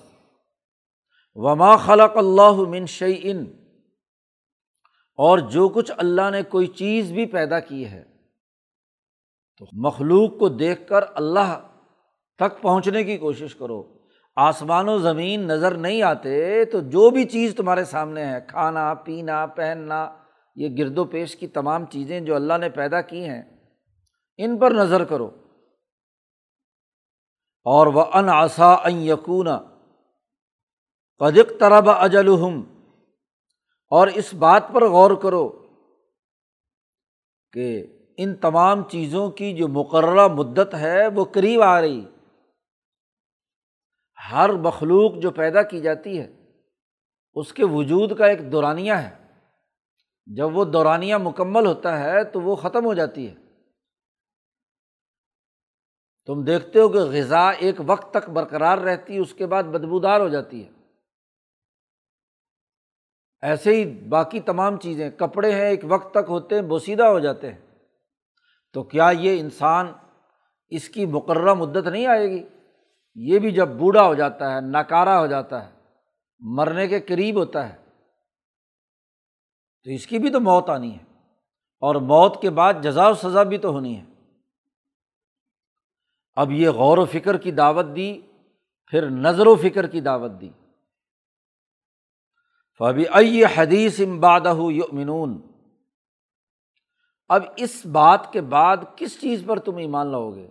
وما 1.34 1.76
خلق 1.76 2.16
اللہ 2.16 2.52
من 2.52 2.86
شعی 2.86 3.32
اور 5.14 5.38
جو 5.38 5.68
کچھ 5.68 5.92
اللہ 5.96 6.30
نے 6.30 6.42
کوئی 6.42 6.66
چیز 6.66 7.12
بھی 7.12 7.26
پیدا 7.26 7.60
کی 7.60 7.86
ہے 7.86 8.15
تو 9.58 9.66
مخلوق 9.72 10.38
کو 10.38 10.48
دیکھ 10.48 10.88
کر 10.88 11.04
اللہ 11.14 11.68
تک 12.38 12.62
پہنچنے 12.62 13.04
کی 13.04 13.18
کوشش 13.18 13.54
کرو۔ 13.54 13.98
آسمان 14.36 14.88
و 14.88 14.98
زمین 14.98 15.40
نظر 15.40 15.74
نہیں 15.74 16.02
آتے 16.02 16.64
تو 16.64 16.80
جو 16.80 17.10
بھی 17.10 17.24
چیز 17.24 17.54
تمہارے 17.56 17.84
سامنے 17.84 18.26
ہے، 18.26 18.40
کھانا، 18.48 18.94
پینا، 18.94 19.46
پہننا، 19.46 20.16
یہ 20.56 20.68
گرد 20.78 20.98
و 20.98 21.04
پیش 21.04 21.36
کی 21.36 21.46
تمام 21.46 21.86
چیزیں 21.86 22.20
جو 22.20 22.34
اللہ 22.34 22.58
نے 22.58 22.68
پیدا 22.68 23.00
کی 23.00 23.28
ہیں، 23.28 23.42
ان 24.36 24.58
پر 24.58 24.70
نظر 24.70 25.04
کرو۔ 25.04 25.30
اور 27.64 27.86
وہ 27.86 28.04
ان 28.14 28.28
آسا 28.28 28.72
ان 28.72 28.94
یقون 28.94 29.48
قدق 31.18 31.60
طرب 31.60 31.90
اجلحم 31.90 32.60
اور 33.90 34.08
اس 34.08 34.34
بات 34.34 34.62
پر 34.72 34.88
غور 34.88 35.10
کرو 35.10 35.66
کہ 37.52 37.95
ان 38.16 38.36
تمام 38.36 38.88
چیزوں 38.88 39.30
کی 39.30 39.56
جو 39.56 39.68
مقررہ 39.68 40.28
مدت 40.28 40.74
ہے 40.74 41.08
وہ 41.08 41.24
قریب 41.24 41.62
آ 41.62 41.80
رہی۔ 41.80 42.06
ہر 44.32 44.50
مخلوق 44.50 45.14
جو 45.16 45.30
پیدا 45.30 45.62
کی 45.62 45.80
جاتی 45.80 46.18
ہے، 46.18 46.52
اس 47.34 47.52
کے 47.52 47.64
وجود 47.64 48.18
کا 48.18 48.26
ایک 48.26 48.52
دورانیہ 48.52 48.92
ہے۔ 48.92 49.26
جب 50.26 50.56
وہ 50.56 50.64
دورانیہ 50.64 51.16
مکمل 51.16 51.66
ہوتا 51.66 52.00
ہے 52.00 52.24
تو 52.24 52.40
وہ 52.40 52.56
ختم 52.56 52.84
ہو 52.84 52.94
جاتی 52.94 53.28
ہے۔ 53.28 53.34
تم 56.26 56.44
دیکھتے 56.44 56.80
ہو 56.80 56.88
کہ 56.88 56.98
غذا 56.98 57.50
ایک 57.50 57.74
وقت 57.86 58.14
تک 58.14 58.30
برقرار 58.30 58.78
رہتی 58.78 59.14
ہے 59.14 59.18
اس 59.18 59.34
کے 59.34 59.46
بعد 59.46 59.62
بدبودار 59.62 60.20
ہو 60.20 60.28
جاتی 60.28 60.64
ہے۔ 60.64 60.70
ایسے 63.42 63.70
ہی 63.70 63.84
باقی 64.08 64.40
تمام 64.40 64.76
چیزیں، 64.76 65.10
کپڑے 65.10 65.52
ہیں، 65.52 65.68
ایک 65.68 65.80
وقت 65.84 66.10
تک 66.10 66.24
ہوتے 66.28 66.54
ہیں، 66.54 66.62
بوسیدہ 66.62 67.04
ہو 67.04 67.18
جاتے 67.18 67.52
ہیں۔ 67.52 67.65
تو 68.76 68.82
کیا 68.82 69.10
یہ 69.10 69.40
انسان 69.40 69.92
اس 70.68 70.88
کی 70.88 71.06
مقررہ 71.06 71.54
مدت 71.54 71.88
نہیں 71.88 72.06
آئے 72.06 72.30
گی؟ 72.30 72.42
یہ 73.14 73.38
بھی 73.38 73.50
جب 73.50 73.68
بوڑھا 73.68 74.02
ہو 74.02 74.14
جاتا 74.14 74.54
ہے، 74.54 74.60
ناکارہ 74.60 75.08
ہو 75.08 75.26
جاتا 75.26 75.64
ہے، 75.64 75.72
مرنے 76.38 76.88
کے 76.88 77.00
قریب 77.00 77.36
ہوتا 77.36 77.68
ہے، 77.68 77.76
تو 79.84 79.90
اس 79.90 80.06
کی 80.06 80.18
بھی 80.18 80.30
تو 80.30 80.40
موت 80.40 80.68
آنی 80.68 80.92
ہے۔ 80.92 81.04
اور 81.80 81.94
موت 81.94 82.42
کے 82.42 82.50
بعد 82.50 82.74
جزا 82.82 83.08
و 83.08 83.14
سزا 83.14 83.42
بھی 83.42 83.58
تو 83.58 83.68
ہونی 83.68 84.00
ہے۔ 84.00 84.04
اب 86.36 86.50
یہ 86.50 86.68
غور 86.68 86.98
و 86.98 87.04
فکر 87.04 87.36
کی 87.36 87.50
دعوت 87.52 87.86
دی، 87.96 88.20
پھر 88.86 89.10
نظر 89.10 89.46
و 89.46 89.54
فکر 89.54 89.86
کی 89.86 90.00
دعوت 90.00 90.30
دی۔ 90.40 90.50
فبی 92.78 93.04
ائی 93.12 93.44
حدیث 93.44 94.00
امبادہ 94.00 94.54
یؤمنون 94.70 95.55
اب 97.28 97.42
اس 97.56 97.86
بات 97.86 98.32
کے 98.32 98.40
بعد 98.40 98.76
کس 98.96 99.20
چیز 99.20 99.42
پر 99.46 99.58
تم 99.58 99.76
ایمان 99.76 100.06
لاؤ 100.06 100.30
گے؟ 100.30 100.48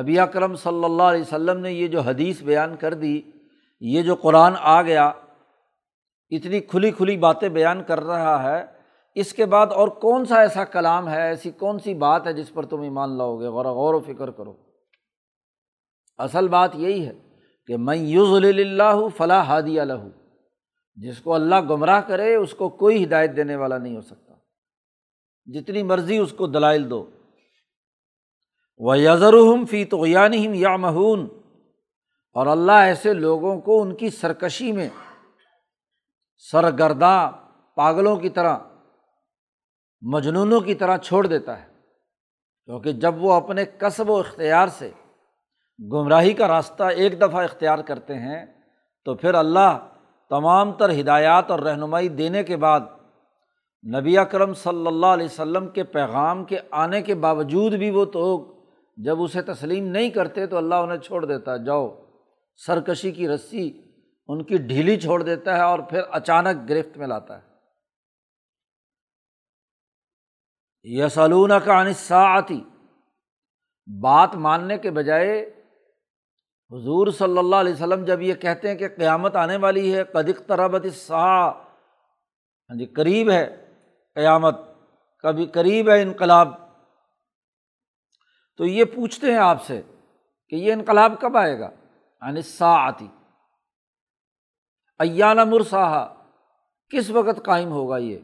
نبی 0.00 0.18
اکرم 0.18 0.54
صلی 0.54 0.84
اللہ 0.84 1.02
علیہ 1.02 1.20
وسلم 1.20 1.60
نے 1.60 1.72
یہ 1.72 1.86
جو 1.86 2.00
حدیث 2.00 2.42
بیان 2.42 2.76
کر 2.76 2.94
دی، 2.94 3.22
یہ 3.80 4.02
جو 4.02 4.14
قرآن 4.14 4.52
آ 4.58 4.82
گیا، 4.82 5.06
اتنی 6.30 6.60
کھلی 6.60 6.90
کھلی 6.90 7.16
باتیں 7.16 7.48
بیان 7.48 7.82
کر 7.82 8.00
رہا 8.00 8.42
ہے، 8.42 8.64
اس 9.14 9.32
کے 9.32 9.46
بعد 9.46 9.66
اور 9.66 9.88
کون 9.88 10.24
سا 10.24 10.40
ایسا 10.40 10.64
کلام 10.64 11.08
ہے، 11.08 11.22
ایسی 11.22 11.50
کون 11.50 11.78
سی 11.78 11.94
بات 11.94 12.26
ہے 12.26 12.32
جس 12.32 12.54
پر 12.54 12.66
تم 12.66 12.80
ایمان 12.80 13.18
لاؤ 13.18 13.40
گے؟ 13.40 13.46
غور 13.46 13.64
غور 13.64 13.94
و 13.94 14.00
فکر 14.00 14.30
کرو۔ 14.30 14.56
اصل 16.18 16.48
بات 16.48 16.70
یہی 16.74 17.06
ہے 17.06 17.12
کہ 17.66 17.76
میں 17.76 17.96
یوز 17.96 18.44
اللہ 18.44 19.08
فلاح 19.16 19.42
ہادی 19.42 19.80
الہ 19.80 20.08
جس 20.94 21.20
کو 21.20 21.34
اللہ 21.34 21.60
گمراہ 21.70 22.00
کرے، 22.00 22.34
اس 22.34 22.54
کو 22.54 22.68
کوئی 22.68 23.04
ہدایت 23.04 23.36
دینے 23.36 23.56
والا 23.56 23.78
نہیں 23.78 23.96
ہو 23.96 24.00
سکتا۔ 24.00 24.29
جتنی 25.46 25.82
مرضی 25.82 26.18
اس 26.18 26.32
کو 26.32 26.46
دلائل 26.46 26.90
دو۔ 26.90 27.10
وہ 28.78 28.98
یزرحم 28.98 29.64
فی 29.64 29.84
تو 29.84 30.06
یا 30.06 30.76
مہون 30.76 31.28
اور 32.32 32.46
اللہ 32.46 32.72
ایسے 32.72 33.12
لوگوں 33.12 33.60
کو 33.60 33.82
ان 33.82 33.94
کی 33.94 34.10
سرکشی 34.10 34.72
میں 34.72 34.88
سرگرداں، 36.36 37.32
پاگلوں 37.76 38.16
کی 38.16 38.28
طرح، 38.28 38.58
مجنونوں 40.00 40.60
کی 40.60 40.74
طرح 40.74 40.96
چھوڑ 40.96 41.26
دیتا 41.26 41.62
ہے۔ 41.62 41.66
کیونکہ 42.64 42.92
جب 42.92 43.22
وہ 43.22 43.32
اپنے 43.32 43.64
قصب 43.64 44.10
و 44.10 44.18
اختیار 44.18 44.68
سے 44.68 44.90
گمراہی 45.92 46.32
کا 46.32 46.48
راستہ 46.48 46.82
ایک 46.82 47.20
دفعہ 47.20 47.44
اختیار 47.44 47.78
کرتے 47.78 48.14
ہیں، 48.14 48.46
تو 49.04 49.14
پھر 49.14 49.34
اللہ 49.34 49.88
تمام 50.28 50.72
تر 50.72 51.00
ہدایات 51.00 51.50
اور 51.50 51.58
رہنمائی 51.58 52.08
دینے 52.08 52.42
کے 52.42 52.56
بعد 52.56 52.80
نبی 53.84 54.18
اکرم 54.18 54.54
صلی 54.54 54.86
اللہ 54.86 55.06
علیہ 55.06 55.24
وسلم 55.24 55.68
کے 55.68 55.84
پیغام 55.84 56.44
کے 56.44 56.58
آنے 56.70 57.02
کے 57.02 57.14
باوجود 57.14 57.72
بھی 57.72 57.90
وہ 57.90 58.04
تو 58.04 58.54
جب 58.96 59.22
اسے 59.22 59.42
تسلیم 59.42 59.86
نہیں 59.86 60.10
کرتے 60.10 60.46
تو 60.46 60.56
اللہ 60.56 60.74
انہیں 60.74 60.98
چھوڑ 60.98 61.24
دیتا 61.24 61.54
ہے۔ 61.54 61.64
جاؤ، 61.64 61.96
سرکشی 62.56 63.12
کی 63.12 63.28
رسی 63.28 63.82
ان 64.28 64.44
کی 64.44 64.56
ڈھیلی 64.56 65.00
چھوڑ 65.00 65.22
دیتا 65.22 65.56
ہے 65.56 65.62
اور 65.62 65.78
پھر 65.78 66.00
اچانک 66.10 66.68
گرفت 66.68 66.98
میں 66.98 67.06
لاتا 67.06 67.38
ہے۔ 67.38 67.42
یسلون 70.82 71.52
کا 71.64 71.80
انصا 71.80 72.36
آتی 72.36 72.64
بات 74.00 74.34
ماننے 74.34 74.78
کے 74.78 74.90
بجائے 74.90 75.40
حضور 76.70 77.06
صلی 77.06 77.38
اللہ 77.38 77.56
علیہ 77.56 77.72
وسلم 77.72 78.04
جب 78.04 78.22
یہ 78.22 78.34
کہتے 78.34 78.68
ہیں 78.68 78.74
کہ 78.74 78.88
قیامت 78.88 79.36
آنے 79.36 79.56
والی 79.56 79.94
ہے 79.94 80.04
قدق 80.04 80.48
تربت 80.48 80.86
سا 80.94 81.48
ہاں 81.48 82.78
جی 82.78 82.86
قریب 82.86 83.30
ہے۔ 83.30 83.69
قیامت 84.14 84.58
کبھی 85.18 85.46
قریب 85.46 85.90
ہے 85.90 86.02
انقلاب۔ 86.02 86.48
تو 88.56 88.64
یہ 88.64 88.84
پوچھتے 88.84 89.30
ہیں 89.30 89.38
آپ 89.38 89.64
سے 89.64 89.82
کہ 90.48 90.56
یہ 90.56 90.72
انقلاب 90.72 91.12
کب 91.20 91.36
آئے 91.36 91.60
گا؟ 91.60 91.68
یعنی 91.68 92.36
انسا 92.36 92.86
آتی 92.88 93.08
ایانہ 94.98 95.44
مرساہا، 95.44 96.30
کس 96.90 97.10
وقت 97.10 97.44
قائم 97.44 97.68
ہوگا 97.68 97.96
یہ؟ 97.96 98.18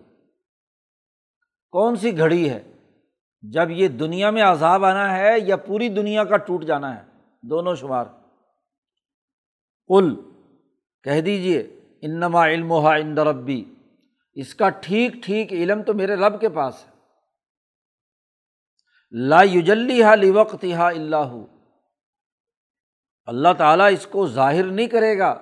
کون 1.71 1.97
سی 1.97 2.19
گھڑی 2.19 2.51
ہے؟ 2.51 2.73
جب 3.43 3.71
یہ 3.71 3.89
دنیا 3.89 4.31
میں 4.31 4.43
عذاب 4.43 4.85
آنا 4.85 5.19
ہے 5.19 5.35
یا 5.39 5.57
پوری 5.57 5.89
دنیا 5.89 6.25
کا 6.25 6.37
ٹوٹ 6.37 6.65
جانا 6.65 6.97
ہے؟ 6.97 7.05
دونوں 7.43 7.75
شمار۔ 7.75 8.05
کل 9.89 10.15
کہہ 11.03 11.21
دیجیے 11.21 11.81
انما 12.03 12.47
علم 12.47 12.73
و 12.73 12.89
ان 12.89 13.19
ربی۔ 13.19 13.73
اس 14.37 14.55
کا 14.55 14.69
ٹھیک 14.69 15.13
ٹھیک 15.23 15.53
علم 15.53 15.83
تو 15.83 15.95
میرے 15.95 16.15
رب 16.15 16.41
کے 16.41 16.49
پاس 16.49 16.85
ہے۔ 16.87 16.91
لا 19.11 19.43
یوجلی 19.43 20.03
ہا 20.03 20.15
لی 20.15 20.31
وقت 20.31 20.65
ہا 20.73 20.89
اللہ 20.89 21.33
اللہ 23.27 23.53
تعالیٰ 23.59 23.93
اس 23.93 24.07
کو 24.07 24.27
ظاہر 24.27 24.65
نہیں 24.65 24.87
کرے 24.87 25.19
گا، 25.19 25.35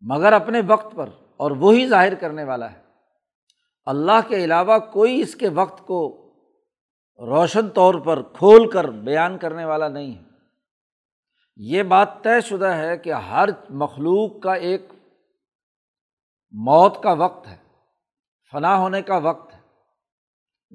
مگر 0.00 0.32
اپنے 0.32 0.60
وقت 0.66 0.96
پر، 0.96 1.08
اور 1.36 1.50
وہی 1.50 1.86
ظاہر 1.86 2.14
کرنے 2.14 2.44
والا 2.44 2.72
ہے۔ 2.72 2.82
اللہ 3.84 4.28
کے 4.28 4.44
علاوہ 4.44 4.78
کوئی 4.78 5.20
اس 5.20 5.34
کے 5.34 5.48
وقت 5.48 5.86
کو 5.86 6.00
روشن 7.18 7.68
طور 7.68 7.94
پر 7.94 8.22
کھول 8.22 8.70
کر 8.70 8.90
بیان 8.90 9.38
کرنے 9.38 9.64
والا 9.64 9.88
نہیں 9.88 10.18
ہے۔ 10.18 10.22
یہ 11.56 11.82
بات 11.82 12.22
طے 12.22 12.40
شدہ 12.40 12.72
ہے 12.74 12.96
کہ 12.96 13.12
ہر 13.12 13.48
مخلوق 13.70 14.42
کا 14.42 14.54
ایک 14.54 14.92
موت 16.64 17.02
کا 17.02 17.12
وقت 17.12 17.46
ہے، 17.46 17.56
فنا 18.52 18.76
ہونے 18.76 19.02
کا 19.02 19.16
وقت 19.16 19.54
ہے، 19.54 19.60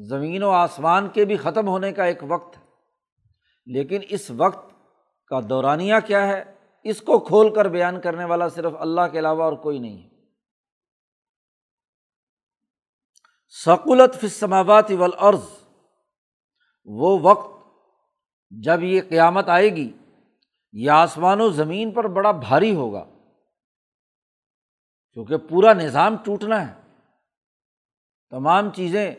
زمین 0.08 0.44
و 0.44 0.50
آسمان 0.50 1.10
کے 1.10 1.26
بھی 1.26 1.38
ختم 1.38 1.67
ہونے 1.67 1.91
کا 1.91 2.04
ایک 2.04 2.20
وقت 2.28 2.58
ہے۔ 2.58 2.62
لیکن 3.65 4.02
اس 4.10 4.32
وقت 4.32 4.74
کا 5.28 5.39
دورانیہ 5.50 5.94
کیا 6.06 6.28
ہے؟ 6.28 6.44
اس 6.84 7.02
کو 7.02 7.20
کھول 7.20 7.54
کر 7.54 7.67
بیان 7.67 8.02
کرنے 8.02 8.26
والا 8.26 8.50
صرف 8.50 8.74
اللہ 8.80 9.02
کے 9.12 9.20
علاوہ 9.20 9.44
اور 9.44 9.54
کوئی 9.54 9.80
نہیں 9.80 10.04
ہے۔ 10.04 10.10
سکولت 13.65 14.15
فسماوات 14.22 14.91
ولعرض 14.91 15.46
وہ 16.86 17.20
وقت 17.22 17.67
جب 18.50 18.84
یہ 18.84 19.02
قیامت 19.10 19.50
آئے 19.50 19.70
گی، 19.70 19.98
یہ 20.72 20.91
آسمان 20.91 21.41
و 21.41 21.50
زمین 21.50 21.91
پر 21.91 22.08
بڑا 22.08 22.32
بھاری 22.32 22.76
ہوگا۔ 22.76 23.06
کیونکہ 25.13 25.38
پورا 25.38 25.74
نظام 25.74 26.15
ٹوٹنا 26.24 26.67
ہے۔ 26.67 26.74
تمام 28.30 28.69
چیزیں 28.69 29.15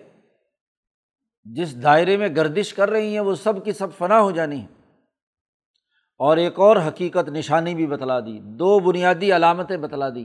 جس 1.44 1.83
دائرے 1.83 2.16
میں 2.16 2.28
گردش 2.28 2.74
کر 2.74 2.90
رہی 2.90 3.12
ہیں، 3.12 3.20
وہ 3.20 3.35
سب 3.35 3.64
کی 3.64 3.72
سب 3.72 3.92
فنا 3.98 4.20
ہو 4.20 4.31
جانی 4.31 4.61
ہے 4.61 4.66
اور 6.16 6.37
ایک 6.37 6.59
اور 6.59 6.76
حقیقت 6.76 7.28
نشانی 7.28 7.74
بھی 7.74 7.87
بتلا 7.87 8.20
دی، 8.20 8.40
دو 8.42 8.78
بنیادی 8.78 9.33
علامتیں 9.33 9.76
بتلا 9.76 10.09
دی۔ 10.09 10.24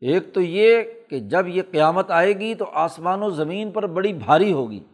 ایک 0.00 0.34
تو 0.34 0.40
یہ 0.40 0.82
کہ 1.08 1.20
جب 1.20 1.48
یہ 1.48 1.62
قیامت 1.70 2.10
آئے 2.10 2.32
گی 2.32 2.54
تو 2.54 2.64
آسمان 2.72 3.22
و 3.22 3.30
زمین 3.30 3.72
پر 3.72 3.86
بڑی 3.86 4.12
بھاری 4.12 4.52
ہوگی۔ 4.52 4.84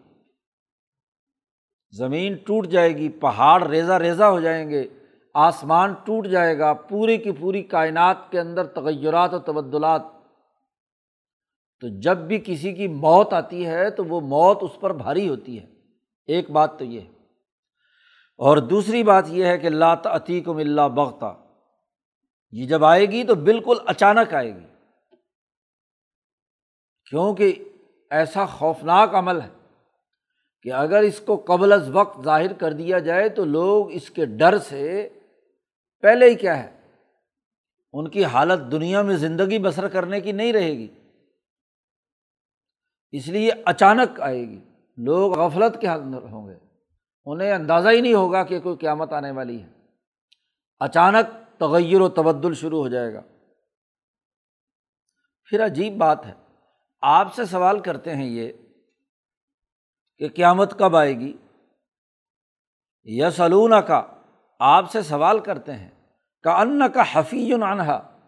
زمین 1.90 2.34
ٹوٹ 2.34 2.66
جائے 2.66 2.96
گی، 2.96 3.08
پہاڑ 3.08 3.66
ریزا 3.66 3.98
ریزا 3.98 4.30
ہو 4.30 4.40
جائیں 4.40 4.70
گے۔ 4.70 4.88
آسمان 5.34 5.92
ٹوٹ 5.92 6.26
جائے 6.26 6.58
گا، 6.58 6.72
پوری 6.72 7.16
کی 7.18 7.32
پوری 7.32 7.62
کائنات 7.62 8.16
کے 8.30 8.40
اندر 8.40 8.66
تغیرات 8.66 9.34
و 9.34 9.38
تبدلات۔ 9.38 10.02
تو 11.80 12.00
جب 12.00 12.16
بھی 12.16 12.42
کسی 12.46 12.72
کی 12.72 12.88
موت 12.88 13.32
آتی 13.32 13.66
ہے 13.66 13.90
تو 13.90 14.04
وہ 14.04 14.20
موت 14.20 14.58
اس 14.60 14.70
پر 14.80 14.92
بھاری 14.92 15.28
ہوتی 15.28 15.60
ہے۔ 15.60 15.66
ایک 16.26 16.50
بات 16.50 16.78
تو 16.78 16.84
یہ 16.84 17.00
ہے۔ 17.00 17.08
اور 18.38 18.56
دوسری 18.56 19.02
بات 19.02 19.24
یہ 19.28 19.44
ہے 19.44 19.58
کہ 19.58 19.68
لات 19.68 20.06
عتیق 20.06 20.48
ملا 20.48 20.86
بغتا۔ 20.86 21.32
یہ 22.52 22.66
جب 22.66 22.84
آئے 22.84 23.06
گی 23.06 23.24
تو 23.24 23.34
بالکل 23.34 23.76
اچانک 23.86 24.34
آئے 24.34 24.54
گی۔ 24.54 24.66
کیونکہ 27.10 27.64
ایسا 28.10 28.46
خوفناک 28.46 29.14
عمل 29.14 29.40
ہے 29.40 29.48
کہ 30.62 30.72
اگر 30.72 31.00
اس 31.00 31.20
کو 31.20 31.44
قبل 31.46 31.72
از 31.72 31.90
وقت 31.90 32.24
ظاہر 32.24 32.52
کر 32.52 32.72
دیا 32.72 32.98
جائے 32.98 33.28
تو 33.28 33.44
لوگ 33.44 33.90
اس 33.90 34.10
کے 34.10 34.26
ڈر 34.26 34.58
سے 34.58 35.08
پہلے 36.02 36.30
ہی 36.30 36.34
کیا 36.34 36.64
ہے؟ 36.64 36.80
ان 37.92 38.10
کی 38.10 38.24
حالت 38.24 38.72
دنیا 38.72 39.02
میں 39.02 39.16
زندگی 39.16 39.58
بسر 39.58 39.88
کرنے 39.88 40.20
کی 40.20 40.32
نہیں 40.32 40.52
رہے 40.52 40.70
گی۔ 40.70 40.94
اس 43.10 43.28
لیے 43.28 43.50
اچانک 43.64 44.20
آئے 44.20 44.40
گی۔ 44.40 44.64
لوگ 44.96 45.38
غفلت 45.38 45.80
کے 45.80 45.88
اندر 45.88 46.22
ہوں 46.22 46.48
گے۔ 46.48 46.54
انہیں 47.26 47.52
اندازہ 47.52 47.88
ہی 47.88 48.00
نہیں 48.00 48.14
ہوگا 48.14 48.44
کہ 48.44 48.60
کوئی 48.60 48.76
قیامت 48.76 49.12
آنے 49.12 49.30
والی 49.30 49.62
ہے۔ 49.62 49.68
اچانک 50.80 51.58
تغیر 51.58 52.00
و 52.00 52.08
تبدل 52.08 52.54
شروع 52.54 52.82
ہو 52.82 52.88
جائے 52.88 53.14
گا۔ 53.14 53.20
پھر 55.44 55.64
عجیب 55.64 55.96
بات 55.96 56.26
ہے۔ 56.26 56.34
آپ 57.00 57.34
سے 57.34 57.44
سوال 57.44 57.80
کرتے 57.80 58.14
ہیں 58.14 58.26
یہ 58.26 58.52
کہ 60.18 60.28
قیامت 60.28 60.78
کب 60.78 60.96
آئے 60.96 61.14
گی؟ 61.14 61.36
یسلون 63.04 63.72
کا 63.88 64.11
آپ 64.64 64.90
سے 64.90 65.02
سوال 65.02 65.38
کرتے 65.38 65.72
ہیں 65.72 65.90
کا 66.42 66.60
ان 66.60 66.82
کا 66.94 67.02
حفیظ 67.12 67.62
عنہا۔ 67.62 68.18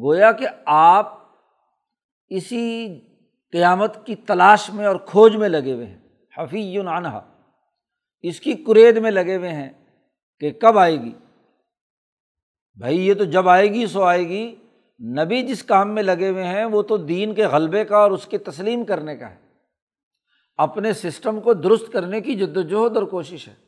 گویا 0.00 0.32
کہ 0.32 0.48
آپ 0.66 1.18
اسی 2.28 3.00
قیامت 3.52 4.06
کی 4.06 4.14
تلاش 4.14 4.70
میں 4.70 4.86
اور 4.86 4.96
کھوج 4.96 5.36
میں 5.36 5.48
لگے 5.48 5.72
ہوئے 5.72 5.86
ہیں۔ 5.86 5.98
حفیظ 6.36 6.86
عنہا۔ 6.86 7.42
اس 8.20 8.40
کی 8.40 8.52
کرید 8.52 8.96
میں 8.96 9.10
لگے 9.10 9.36
ہوئے 9.36 9.48
ہیں 9.48 9.72
کہ 10.40 10.50
کب 10.50 10.78
آئے 10.78 10.96
گی؟ 10.96 11.12
بھائی، 12.76 13.06
یہ 13.06 13.14
تو 13.14 13.24
جب 13.24 13.48
آئے 13.48 13.68
گی 13.68 13.86
سو 13.86 14.02
آئے 14.02 14.28
گی۔ 14.28 14.56
نبی 15.00 15.42
جس 15.42 15.64
کام 15.64 15.94
میں 15.94 16.02
لگے 16.02 16.28
ہوئے 16.28 16.44
ہیں، 16.44 16.64
وہ 16.64 16.82
تو 16.82 16.96
دین 16.96 17.34
کے 17.34 17.46
غلبے 17.46 17.84
کا 17.84 17.96
اور 17.96 18.10
اس 18.10 18.26
کے 18.26 18.38
تسلیم 18.38 18.84
کرنے 18.84 19.16
کا 19.16 19.30
ہے۔ 19.30 19.36
اپنے 20.56 20.92
سسٹم 20.92 21.40
کو 21.40 21.54
درست 21.54 21.92
کرنے 21.92 22.20
کی 22.20 22.34
جد 22.34 22.56
وجہد 22.56 22.96
اور 22.96 23.02
کوشش 23.02 23.48
ہے۔ 23.48 23.67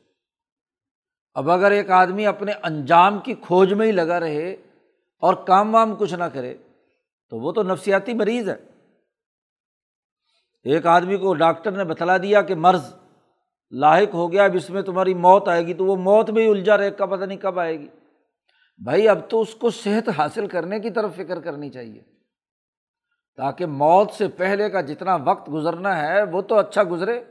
اب 1.34 1.50
اگر 1.50 1.70
ایک 1.70 1.90
آدمی 1.90 2.26
اپنے 2.26 2.52
انجام 2.62 3.18
کی 3.18 3.34
کھوج 3.34 3.72
میں 3.72 3.86
ہی 3.86 3.92
لگا 3.92 4.20
رہے 4.20 4.52
اور 5.18 5.34
کام 5.34 5.74
وام 5.74 5.94
کچھ 5.96 6.14
نہ 6.14 6.24
کرے، 6.24 6.54
تو 7.28 7.38
وہ 7.38 7.52
تو 7.52 7.62
نفسیاتی 7.62 8.14
مریض 8.14 8.48
ہے۔ 8.48 8.56
ایک 10.64 10.86
آدمی 10.86 11.16
کو 11.16 11.34
ڈاکٹر 11.34 11.70
نے 11.70 11.84
بتلا 11.84 12.16
دیا 12.16 12.42
کہ 12.42 12.54
مرض 12.54 12.94
لاحق 13.70 14.14
ہو 14.14 14.32
گیا، 14.32 14.44
اب 14.44 14.50
اس 14.54 14.70
میں 14.70 14.82
تمہاری 14.82 15.14
موت 15.14 15.48
آئے 15.48 15.66
گی، 15.66 15.74
تو 15.74 15.84
وہ 15.84 15.96
موت 15.96 16.30
میں 16.30 16.42
ہی 16.42 16.50
الجھا 16.50 16.76
رہے 16.76 16.90
کا 16.90 17.06
پتہ 17.06 17.24
نہیں 17.24 17.38
کب 17.38 17.60
آئے 17.60 17.80
گی۔ 17.80 17.88
بھائی، 18.84 19.08
اب 19.08 19.18
تو 19.28 19.40
اس 19.40 19.54
کو 19.54 19.70
صحت 19.70 20.08
حاصل 20.18 20.46
کرنے 20.46 20.80
کی 20.80 20.90
طرف 20.90 21.16
فکر 21.16 21.40
کرنی 21.40 21.70
چاہیے۔ 21.70 22.02
تاکہ 23.36 23.66
موت 23.66 24.10
سے 24.10 24.28
پہلے 24.28 24.70
کا 24.70 24.80
جتنا 24.80 25.16
وقت 25.16 25.52
گزرنا 25.52 26.02
ہے، 26.02 26.22
وہ 26.22 26.42
تو 26.42 26.58
اچھا 26.58 26.82
گزرے۔ 26.90 27.24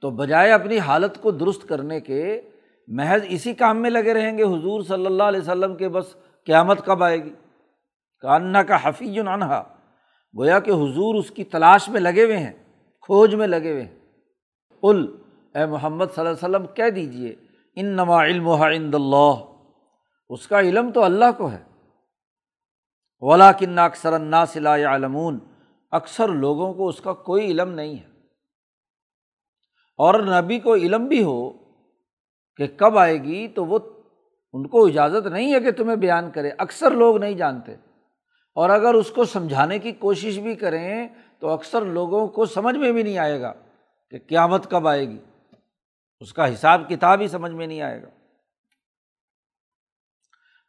تو 0.00 0.10
بجائے 0.10 0.52
اپنی 0.52 0.78
حالت 0.78 1.22
کو 1.22 1.30
درست 1.30 1.68
کرنے 1.68 2.00
کے 2.00 2.40
محض 2.88 3.20
اسی 3.28 3.54
کام 3.54 3.82
میں 3.82 3.90
لگے 3.90 4.14
رہیں 4.14 4.38
گے، 4.38 4.42
حضور 4.42 4.82
صلی 4.82 5.06
اللہ 5.06 5.22
علیہ 5.22 5.40
وسلم 5.40 5.76
کے 5.76 5.88
بس 5.88 6.14
قیامت 6.46 6.84
کب 6.84 7.02
آئے 7.02 7.24
گی؟ 7.24 7.34
کاننا 8.20 8.62
کا 8.62 8.76
حفیظ 8.82 9.18
انہا 9.18 9.62
گویا 10.38 10.58
کہ 10.60 10.70
حضور 10.70 11.14
اس 11.14 11.30
کی 11.30 11.44
تلاش 11.44 11.88
میں 11.88 12.00
لگے 12.00 12.24
ہوئے 12.24 12.38
ہیں، 12.38 12.52
کھوج 13.00 13.34
میں 13.34 13.46
لگے 13.46 13.72
ہوئے 13.72 13.82
ہیں۔ 13.82 13.98
ال 14.82 15.16
اے 15.54 15.66
محمد 15.66 16.04
صلی 16.14 16.26
اللہ 16.26 16.46
علیہ 16.46 16.56
وسلم، 16.56 16.66
کہہ 16.74 16.90
دیجیے 16.90 17.34
ان 17.76 17.86
نما 17.86 18.24
علم 18.24 18.48
عند 18.48 18.94
اللہ، 18.94 19.32
اس 20.28 20.48
کا 20.48 20.60
علم 20.60 20.92
تو 20.92 21.04
اللہ 21.04 21.24
کو 21.36 21.50
ہے۔ 21.50 21.64
ولا 23.20 23.52
کن 23.52 23.78
اکثر 23.78 24.12
النا 24.12 24.44
صلاح 24.44 24.94
علمون 24.94 25.38
اکثر 25.90 26.28
لوگوں 26.28 26.74
کو 26.74 26.88
اس 26.88 27.00
کا 27.00 27.12
کوئی 27.12 27.46
علم 27.46 27.70
نہیں 27.70 27.94
ہے۔ 27.94 28.09
اور 30.00 30.20
نبی 30.20 30.58
کو 30.58 30.74
علم 30.74 31.06
بھی 31.06 31.22
ہو 31.22 31.50
کہ 32.56 32.66
کب 32.76 32.98
آئے 32.98 33.22
گی 33.22 33.48
تو 33.48 33.64
وہ 33.64 33.78
ان 34.52 34.66
کو 34.66 34.86
اجازت 34.86 35.26
نہیں 35.26 35.54
ہے 35.54 35.60
کہ 35.60 35.70
تمہیں 35.70 35.96
بیان 35.96 36.30
کرے، 36.30 36.50
اکثر 36.58 36.90
لوگ 36.90 37.16
نہیں 37.16 37.32
جانتے۔ 37.32 37.74
اور 38.54 38.70
اگر 38.70 38.94
اس 38.94 39.10
کو 39.10 39.24
سمجھانے 39.24 39.78
کی 39.78 39.92
کوشش 39.92 40.38
بھی 40.38 40.54
کریں 40.54 41.08
تو 41.38 41.48
اکثر 41.48 41.82
لوگوں 41.82 42.28
کو 42.28 42.46
سمجھ 42.46 42.76
میں 42.76 42.92
بھی 42.92 43.02
نہیں 43.02 43.18
آئے 43.18 43.40
گا 43.40 43.52
کہ 44.10 44.18
قیامت 44.28 44.70
کب 44.70 44.88
آئے 44.88 45.08
گی۔ 45.08 45.18
اس 46.20 46.32
کا 46.32 46.52
حساب 46.52 46.88
کتاب 46.88 47.20
ہی 47.20 47.28
سمجھ 47.28 47.52
میں 47.52 47.66
نہیں 47.66 47.82
آئے 47.82 48.02
گا۔ 48.02 48.08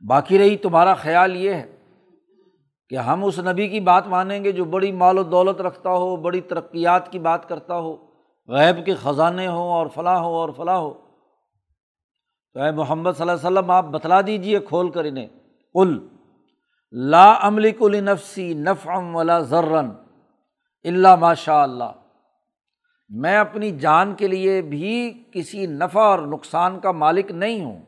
باقی 0.07 0.37
رہی 0.37 0.57
تمہارا 0.57 0.93
خیال 0.93 1.35
یہ 1.35 1.53
ہے 1.53 1.75
کہ 2.89 2.95
ہم 2.95 3.25
اس 3.25 3.39
نبی 3.39 3.67
کی 3.67 3.79
بات 3.79 4.07
مانیں 4.07 4.43
گے 4.43 4.51
جو 4.51 4.65
بڑی 4.65 4.91
مال 4.91 5.17
و 5.17 5.23
دولت 5.23 5.61
رکھتا 5.61 5.89
ہو، 5.89 6.15
بڑی 6.15 6.41
ترقیات 6.41 7.11
کی 7.11 7.19
بات 7.19 7.49
کرتا 7.49 7.77
ہو۔ 7.77 8.10
غیب 8.47 8.85
کے 8.85 8.95
خزانے 8.95 9.47
ہوں 9.47 9.71
اور 9.71 9.87
فلاں 9.87 10.19
ہو 10.19 10.33
اور 10.35 10.49
فلاں 10.49 10.77
ہو 10.77 10.93
تو 12.53 12.61
اے 12.61 12.71
محمد 12.71 13.11
صلی 13.17 13.29
اللہ 13.29 13.47
علیہ 13.47 13.57
وسلم، 13.57 13.71
آپ 13.71 13.85
بتلا 13.85 14.21
دیجیے 14.21 14.59
کھول 14.59 14.91
کر 14.91 15.03
انہیں۔ 15.03 15.27
کل 15.73 16.07
لا 16.91 17.47
عملی 17.47 17.71
کل 17.71 18.03
نفسی 18.03 18.53
نف 18.53 18.87
ام 18.87 19.15
ولا 19.15 19.39
ذرن 19.39 19.89
اللہ 20.83 21.15
ماشاء 21.15 21.63
اللہ۔ 21.63 21.91
میں 23.09 23.37
اپنی 23.37 23.71
جان 23.71 24.15
کے 24.15 24.27
لیے 24.27 24.61
بھی 24.61 25.23
کسی 25.33 25.65
نفع 25.65 26.01
اور 26.01 26.19
نقصان 26.19 26.79
کا 26.79 26.91
مالک 26.91 27.31
نہیں 27.31 27.65
ہوں۔ 27.65 27.81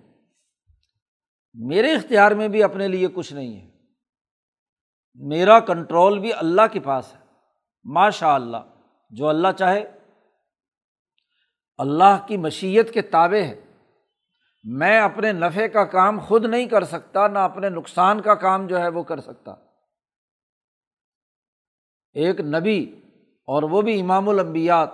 میرے 1.54 1.96
اختیار 1.96 2.32
میں 2.32 2.48
بھی 2.48 2.64
اپنے 2.64 2.88
لیے 2.88 3.08
کچھ 3.08 3.34
نہیں 3.34 3.62
ہے۔ 3.62 3.70
میرا 5.14 5.60
کنٹرول 5.60 6.20
بھی 6.20 6.34
اللہ 6.34 6.62
کے 6.72 6.80
پاس 6.80 7.16
ہے۔ 7.16 7.20
ماشاء 7.84 8.34
اللہ، 8.34 8.58
جو 9.10 9.28
اللہ 9.28 9.48
چاہے۔ 9.58 10.03
اللہ 11.78 12.26
کی 12.28 12.38
مشیت 12.38 12.94
کے 12.94 13.02
تابع 13.02 13.42
ہے 13.42 13.62
میں 14.64 15.02
اپنے 15.02 15.32
نفع 15.32 15.68
کا 15.68 15.84
کام 15.84 16.20
خود 16.20 16.46
نہیں 16.46 16.66
کر 16.66 16.84
سکتا، 16.84 17.28
نہ 17.28 17.40
اپنے 17.40 17.70
نقصان 17.70 18.22
کا 18.22 18.36
کام 18.36 18.68
جو 18.68 18.80
ہے 18.80 18.88
وہ 18.88 19.04
کر 19.04 19.20
سکتا۔ 19.20 19.52
ایک 22.14 22.40
نبی 22.40 23.02
اور 23.48 23.64
وہ 23.64 23.82
بھی 23.82 24.02
امام 24.02 24.30
الانبیات 24.30 24.90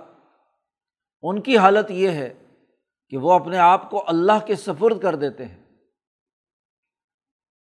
ان 1.22 1.42
کی 1.42 1.58
حالت 1.58 1.92
یہ 1.92 2.10
ہے 2.10 2.34
کہ 3.10 3.18
وہ 3.18 3.34
اپنے 3.34 3.58
آپ 3.58 3.90
کو 3.90 4.04
اللہ 4.08 4.46
کے 4.46 4.56
سپرد 4.56 5.02
کر 5.02 5.16
دیتے 5.16 5.46
ہیں۔ 5.46 5.64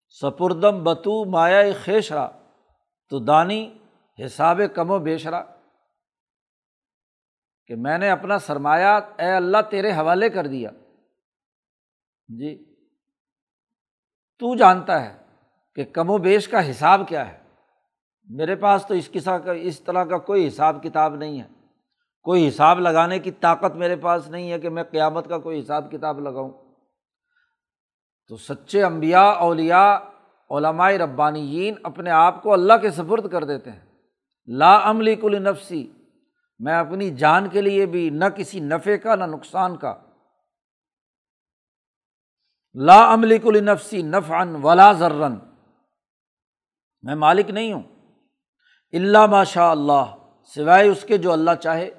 سپردم 0.09 0.83
بتو 0.83 1.25
مایا 1.25 1.71
خیشرا، 1.83 2.29
تو 3.09 3.19
دانی 3.19 3.77
حساب 4.25 4.61
کم 4.75 4.91
و 4.91 4.99
بیشرا۔ 4.99 5.43
کہ 7.67 7.75
میں 7.75 7.97
نے 7.97 8.09
اپنا 8.09 8.39
سرمایہ 8.39 8.99
اے 9.17 9.31
اللہ 9.31 9.57
تیرے 9.69 9.91
حوالے 9.91 10.29
کر 10.29 10.47
دیا۔ 10.47 10.69
جی 12.27 12.75
تو 14.39 14.55
جانتا 14.55 15.05
ہے 15.05 15.17
کہ 15.75 15.85
کم 15.85 16.09
و 16.09 16.17
بیش 16.17 16.47
کا 16.47 16.69
حساب 16.69 17.01
کیا 17.07 17.31
ہے۔ 17.31 17.37
میرے 18.23 18.55
پاس 18.55 18.85
تو 18.87 18.93
اس 18.93 19.11
قصہ 19.11 19.31
کا، 19.31 19.51
اس 19.51 19.81
طرح 19.81 20.03
کا 20.03 20.17
کوئی 20.17 20.47
حساب 20.47 20.83
کتاب 20.83 21.15
نہیں 21.15 21.41
ہے۔ 21.41 21.47
کوئی 22.23 22.47
حساب 22.47 22.79
لگانے 22.79 23.19
کی 23.19 23.31
طاقت 23.31 23.75
میرے 23.75 23.95
پاس 23.95 24.29
نہیں 24.29 24.51
ہے 24.51 24.59
کہ 24.59 24.69
میں 24.69 24.83
قیامت 24.83 25.29
کا 25.29 25.37
کوئی 25.37 25.59
حساب 25.59 25.91
کتاب 25.91 26.19
لگاؤں۔ 26.19 26.51
تو 28.27 28.37
سچے 28.37 28.83
امبیا 28.83 29.21
اولیا 29.21 29.99
علمائے 30.49 30.97
ربانیین 30.97 31.73
اپنے 31.83 32.09
آپ 32.09 32.43
کو 32.43 32.53
اللہ 32.53 32.73
کے 32.81 32.89
سفرد 32.89 33.31
کر 33.31 33.43
دیتے 33.43 33.71
ہیں۔ 33.71 33.79
لا 34.47 34.89
عملی 34.89 35.15
کل 35.15 35.43
نفسی 35.43 35.91
میں 36.59 36.77
اپنی 36.77 37.09
جان 37.09 37.49
کے 37.49 37.61
لیے 37.61 37.85
بھی 37.85 38.09
نہ 38.09 38.25
کسی 38.25 38.59
نفے 38.59 38.97
کا 38.97 39.15
نہ 39.15 39.23
نقصان 39.23 39.77
کا۔ 39.77 39.95
لا 42.73 43.13
عملی 43.13 43.37
کل 43.37 43.65
نفسی 43.65 44.01
نف 44.01 44.31
ان 44.31 44.55
ولا 44.63 44.91
ذرن 44.91 45.35
میں 47.01 47.15
مالک 47.15 47.49
نہیں 47.49 47.73
ہوں۔ 47.73 47.83
اللہ 48.93 49.25
ماشاء 49.25 49.69
اللہ، 49.69 50.15
سوائے 50.43 50.89
اس 50.89 51.03
کے 51.03 51.17
جو 51.17 51.31
اللہ 51.31 51.51
چاہے۔ 51.61 51.89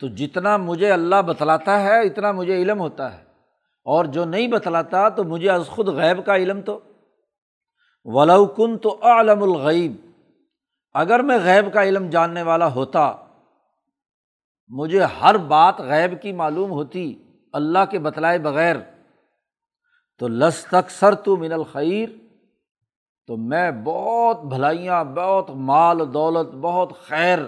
تو 0.00 0.08
جتنا 0.08 0.56
مجھے 0.56 0.92
اللہ 0.92 1.22
بتلاتا 1.22 1.80
ہے، 1.80 2.06
اتنا 2.06 2.32
مجھے 2.32 2.62
علم 2.62 2.80
ہوتا 2.80 3.18
ہے۔ 3.18 3.24
اور 3.84 4.04
جو 4.04 4.24
نہیں 4.24 4.48
بتلاتا، 4.48 5.08
تو 5.08 5.24
مجھے 5.24 5.50
از 5.50 5.66
خود 5.66 5.88
غیب 5.88 6.26
کا 6.26 6.36
علم 6.36 6.60
تو۔ 6.62 6.80
ولاکن 8.04 8.78
تو 8.78 8.98
عالم 9.02 9.42
الغیب۔ 9.42 9.96
اگر 10.94 11.22
میں 11.22 11.38
غیب 11.38 11.74
کا 11.74 11.84
علم 11.84 12.10
جاننے 12.10 12.42
والا 12.42 12.66
ہوتا 12.66 13.14
مجھے 14.68 15.04
ہر 15.04 15.36
بات 15.36 15.80
غیب 15.80 16.22
کی 16.22 16.32
معلوم 16.32 16.70
ہوتی، 16.70 17.22
اللہ 17.52 17.78
کے 17.90 17.98
بتلائے 17.98 18.38
بغیر۔ 18.38 18.76
تو 20.18 20.28
لس 20.28 20.64
تک 20.64 20.90
سر 20.90 21.14
تو 21.14 21.36
من 21.36 21.52
الخیر، 21.52 22.08
تو 23.26 23.36
میں 23.36 23.70
بہت 23.84 24.44
بھلائیاں، 24.44 25.04
بہت 25.04 25.50
مال، 25.50 26.14
دولت، 26.14 26.54
بہت 26.54 26.92
خیر، 27.06 27.38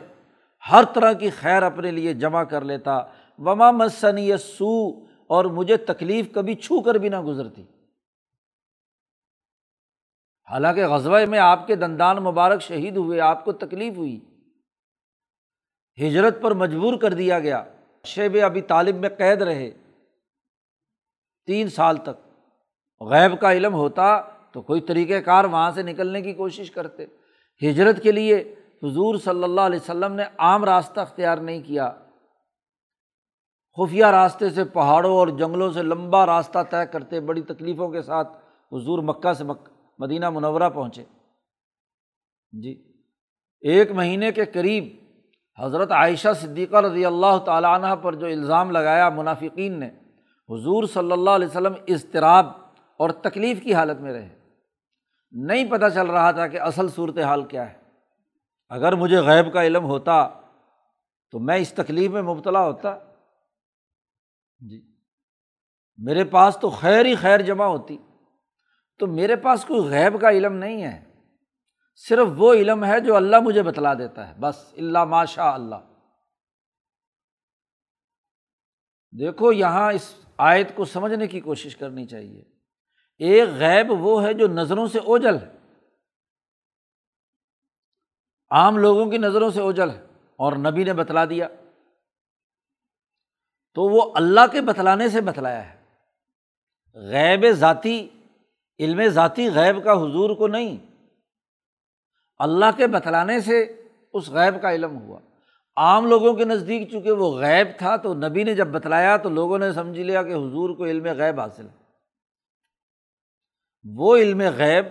ہر 0.70 0.84
طرح 0.94 1.12
کی 1.12 1.30
خیر 1.30 1.62
اپنے 1.62 1.90
لیے 1.90 2.14
جمع 2.14 2.42
کر 2.42 2.64
لیتا۔ 2.64 2.98
وما 3.38 3.70
مسنی 3.70 4.36
سو 4.36 4.90
اور 5.26 5.44
مجھے 5.44 5.76
تکلیف 5.76 6.32
کبھی 6.34 6.54
چھو 6.54 6.80
کر 6.80 6.94
بھی 6.94 7.08
نہ 7.08 7.20
گزرتی۔ 7.20 7.62
حالانکہ 10.50 10.86
غزبۂ 10.86 11.28
میں 11.28 11.38
آپ 11.38 11.66
کے 11.66 11.76
دندان 11.76 12.16
مبارک 12.16 12.62
شہید 12.62 12.96
ہوئے، 12.96 13.20
آپ 13.20 13.44
کو 13.44 13.52
تکلیف 13.52 13.96
ہوئی۔ 13.96 14.20
ہجرت 16.00 16.42
پر 16.42 16.54
مجبور 16.54 16.98
کر 16.98 17.14
دیا 17.14 17.38
گیا۔ 17.38 17.64
شیب 18.04 18.36
ابھی 18.44 18.62
طالب 18.62 18.96
میں 18.96 19.08
قید 19.08 19.42
رہے۔ 19.42 19.70
تین 21.46 21.68
سال 21.68 21.96
تک 21.96 22.28
غیب 23.00 23.40
کا 23.40 23.52
علم 23.52 23.74
ہوتا 23.74 24.20
تو 24.52 24.62
کوئی 24.62 24.80
طریقۂ 24.80 25.24
کار 25.24 25.44
وہاں 25.44 25.70
سے 25.70 25.82
نکلنے 25.82 26.22
کی 26.22 26.32
کوشش 26.32 26.70
کرتے۔ 26.70 27.06
ہجرت 27.70 28.02
کے 28.02 28.12
لیے 28.12 28.54
حضور 28.82 29.18
صلی 29.18 29.44
اللہ 29.44 29.60
علیہ 29.60 29.78
وسلم 29.78 30.12
نے 30.12 30.22
عام 30.38 30.64
راستہ 30.64 31.00
اختیار 31.00 31.38
نہیں 31.38 31.62
کیا۔ 31.62 31.92
خفیہ 33.76 34.04
راستے 34.04 34.50
سے 34.50 34.64
پہاڑوں 34.64 35.16
اور 35.16 35.28
جنگلوں 35.28 35.72
سے 35.72 35.82
لمبا 35.82 36.26
راستہ 36.26 36.58
طے 36.70 36.86
کرتے 36.92 37.20
بڑی 37.20 37.42
تکلیفوں 37.42 37.88
کے 37.88 38.02
ساتھ 38.02 38.28
حضور 38.72 38.98
مکہ 38.98 39.32
سے 39.32 39.44
مک، 39.44 39.68
مدینہ 39.98 40.30
منورہ 40.30 40.70
پہنچے۔ 40.70 41.04
جی 42.52 42.92
ایک 43.60 43.92
مہینے 43.92 44.32
کے 44.32 44.44
قریب 44.44 45.05
حضرت 45.58 45.92
عائشہ 45.92 46.28
صدیقہ 46.40 46.76
رضی 46.76 47.04
اللہ 47.04 47.38
تعالیٰ 47.44 47.74
عنہ 47.74 47.94
پر 47.94 48.14
جو 48.14 48.26
الزام 48.26 48.70
لگایا 48.70 49.08
منافقین 49.08 49.80
نے، 49.80 49.86
حضور 50.48 50.84
صلی 50.84 51.12
اللہ 51.12 51.30
علیہ 51.30 51.46
وسلم 51.46 51.72
اضطراب 51.88 52.46
اور 52.96 53.10
تکلیف 53.10 53.62
کی 53.62 53.74
حالت 53.74 54.00
میں 54.00 54.12
رہے۔ 54.12 54.28
نہیں 55.32 55.70
پتہ 55.70 55.84
چل 55.94 56.06
رہا 56.06 56.30
تھا 56.30 56.46
کہ 56.46 56.60
اصل 56.60 56.88
صورت 56.88 57.18
حال 57.18 57.44
کیا 57.44 57.72
ہے۔ 57.72 57.74
اگر 58.68 58.92
مجھے 58.92 59.18
غیب 59.18 59.52
کا 59.52 59.64
علم 59.64 59.84
ہوتا 59.84 60.28
تو 61.30 61.38
میں 61.38 61.56
اس 61.56 61.72
تکلیف 61.72 62.10
میں 62.10 62.22
مبتلا 62.22 62.60
ہوتا۔ 62.60 62.98
جی۔ 64.70 64.92
میرے 65.96 66.24
پاس 66.24 66.56
تو 66.60 66.70
خیر 66.70 67.04
ہی 67.04 67.14
خیر 67.14 67.40
جمع 67.40 67.64
ہوتی۔ 67.64 67.98
تو 68.98 69.06
میرے 69.06 69.36
پاس 69.36 69.64
کوئی 69.64 69.80
غیب 69.80 70.20
کا 70.20 70.30
علم 70.30 70.52
نہیں 70.52 70.82
ہے۔ 70.82 71.04
صرف 71.96 72.26
وہ 72.36 72.54
علم 72.54 72.84
ہے 72.84 73.00
جو 73.00 73.16
اللہ 73.16 73.36
مجھے 73.40 73.62
بتلا 73.62 73.94
دیتا 73.94 74.28
ہے، 74.28 74.34
بس 74.40 74.74
اللہ 74.76 75.04
ماشاء 75.04 75.52
اللہ۔ 75.52 75.76
دیکھو، 79.18 79.52
یہاں 79.52 79.92
اس 79.92 80.14
آیت 80.36 80.76
کو 80.76 80.84
سمجھنے 80.84 81.26
کی 81.26 81.40
کوشش 81.40 81.76
کرنی 81.76 82.06
چاہیے۔ 82.06 82.44
ایک 83.18 83.48
غیب 83.48 83.86
وہ 83.90 84.24
ہے 84.24 84.34
جو 84.34 84.48
نظروں 84.48 84.86
سے 84.86 84.98
اوجل 84.98 85.36
ہے۔ 85.36 85.52
عام 88.50 88.78
لوگوں 88.78 89.10
کی 89.10 89.18
نظروں 89.18 89.50
سے 89.50 89.60
اوجل 89.60 89.90
ہے 89.90 90.06
اور 90.36 90.52
نبی 90.52 90.84
نے 90.84 90.92
بتلا 90.92 91.24
دیا۔ 91.24 91.48
تو 93.74 93.82
وہ 93.82 94.12
اللہ 94.14 94.40
کے 94.52 94.60
بتلانے 94.60 95.08
سے 95.08 95.20
بتلایا 95.20 95.74
ہے۔ 95.74 95.84
غیب 96.94 97.50
ذاتی، 97.50 98.08
علم 98.78 99.08
ذاتی 99.08 99.48
غیب 99.54 99.84
کا 99.84 99.92
حضور 99.92 100.36
کو 100.36 100.48
نہیں۔ 100.48 100.85
اللہ 102.38 102.64
کے 102.76 102.86
بتلانے 102.86 103.40
سے 103.40 103.82
اس 104.12 104.28
غیب 104.28 104.62
کا 104.62 104.74
علم 104.74 104.98
ہوا۔ 104.98 105.20
عام 105.76 106.06
لوگوں 106.06 106.34
کے 106.34 106.44
نزدیک 106.44 106.90
چونکہ 106.90 107.12
وہ 107.12 107.38
غیب 107.38 107.78
تھا 107.78 107.96
تو 107.96 108.14
نبی 108.14 108.44
نے 108.44 108.54
جب 108.54 108.66
بتلایا 108.66 109.16
تو 109.16 109.28
لوگوں 109.28 109.58
نے 109.58 109.72
سمجھ 109.72 110.00
لیا 110.00 110.22
کہ 110.22 110.32
حضور 110.32 110.76
کو 110.76 110.84
علم 110.84 111.04
غیب 111.04 111.40
حاصل 111.40 111.68
ہے۔ 111.68 111.86
وہ 113.84 114.16
علم 114.16 114.42
غیب 114.56 114.84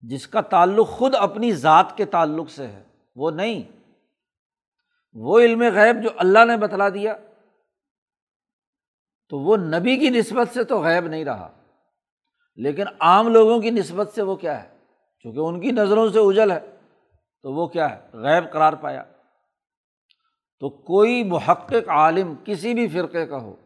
جس 0.00 0.26
کا 0.26 0.40
تعلق 0.40 0.88
خود 0.88 1.14
اپنی 1.14 1.52
ذات 1.52 1.96
کے 1.96 2.04
تعلق 2.04 2.50
سے 2.50 2.66
ہے، 2.66 2.82
وہ 3.16 3.30
نہیں۔ 3.30 3.62
وہ 5.12 5.40
علم 5.40 5.62
غیب 5.74 6.02
جو 6.02 6.08
اللہ 6.16 6.44
نے 6.44 6.56
بتلا 6.56 6.88
دیا، 6.88 7.16
تو 9.28 9.38
وہ 9.38 9.56
نبی 9.56 9.96
کی 9.96 10.10
نسبت 10.10 10.48
سے 10.54 10.64
تو 10.64 10.82
غیب 10.82 11.06
نہیں 11.06 11.24
رہا۔ 11.24 11.52
لیکن 12.56 12.84
عام 13.00 13.28
لوگوں 13.28 13.60
کی 13.60 13.70
نسبت 13.70 14.12
سے 14.14 14.22
وہ 14.22 14.36
کیا 14.36 14.62
ہے؟ 14.62 14.73
چونکہ 15.24 15.38
ان 15.38 15.60
کی 15.60 15.70
نظروں 15.70 16.10
سے 16.10 16.18
اجل 16.18 16.50
ہے، 16.50 16.60
تو 17.42 17.52
وہ 17.52 17.66
کیا 17.66 17.90
ہے؟ 17.90 18.00
غیب 18.12 18.52
قرار 18.52 18.72
پایا۔ 18.72 19.02
تو 20.60 20.68
کوئی 20.68 21.24
محقق 21.24 21.88
عالم 21.88 22.34
کسی 22.44 22.74
بھی 22.74 22.88
فرقے 22.88 23.26
کا 23.26 23.36
ہو، 23.36 23.56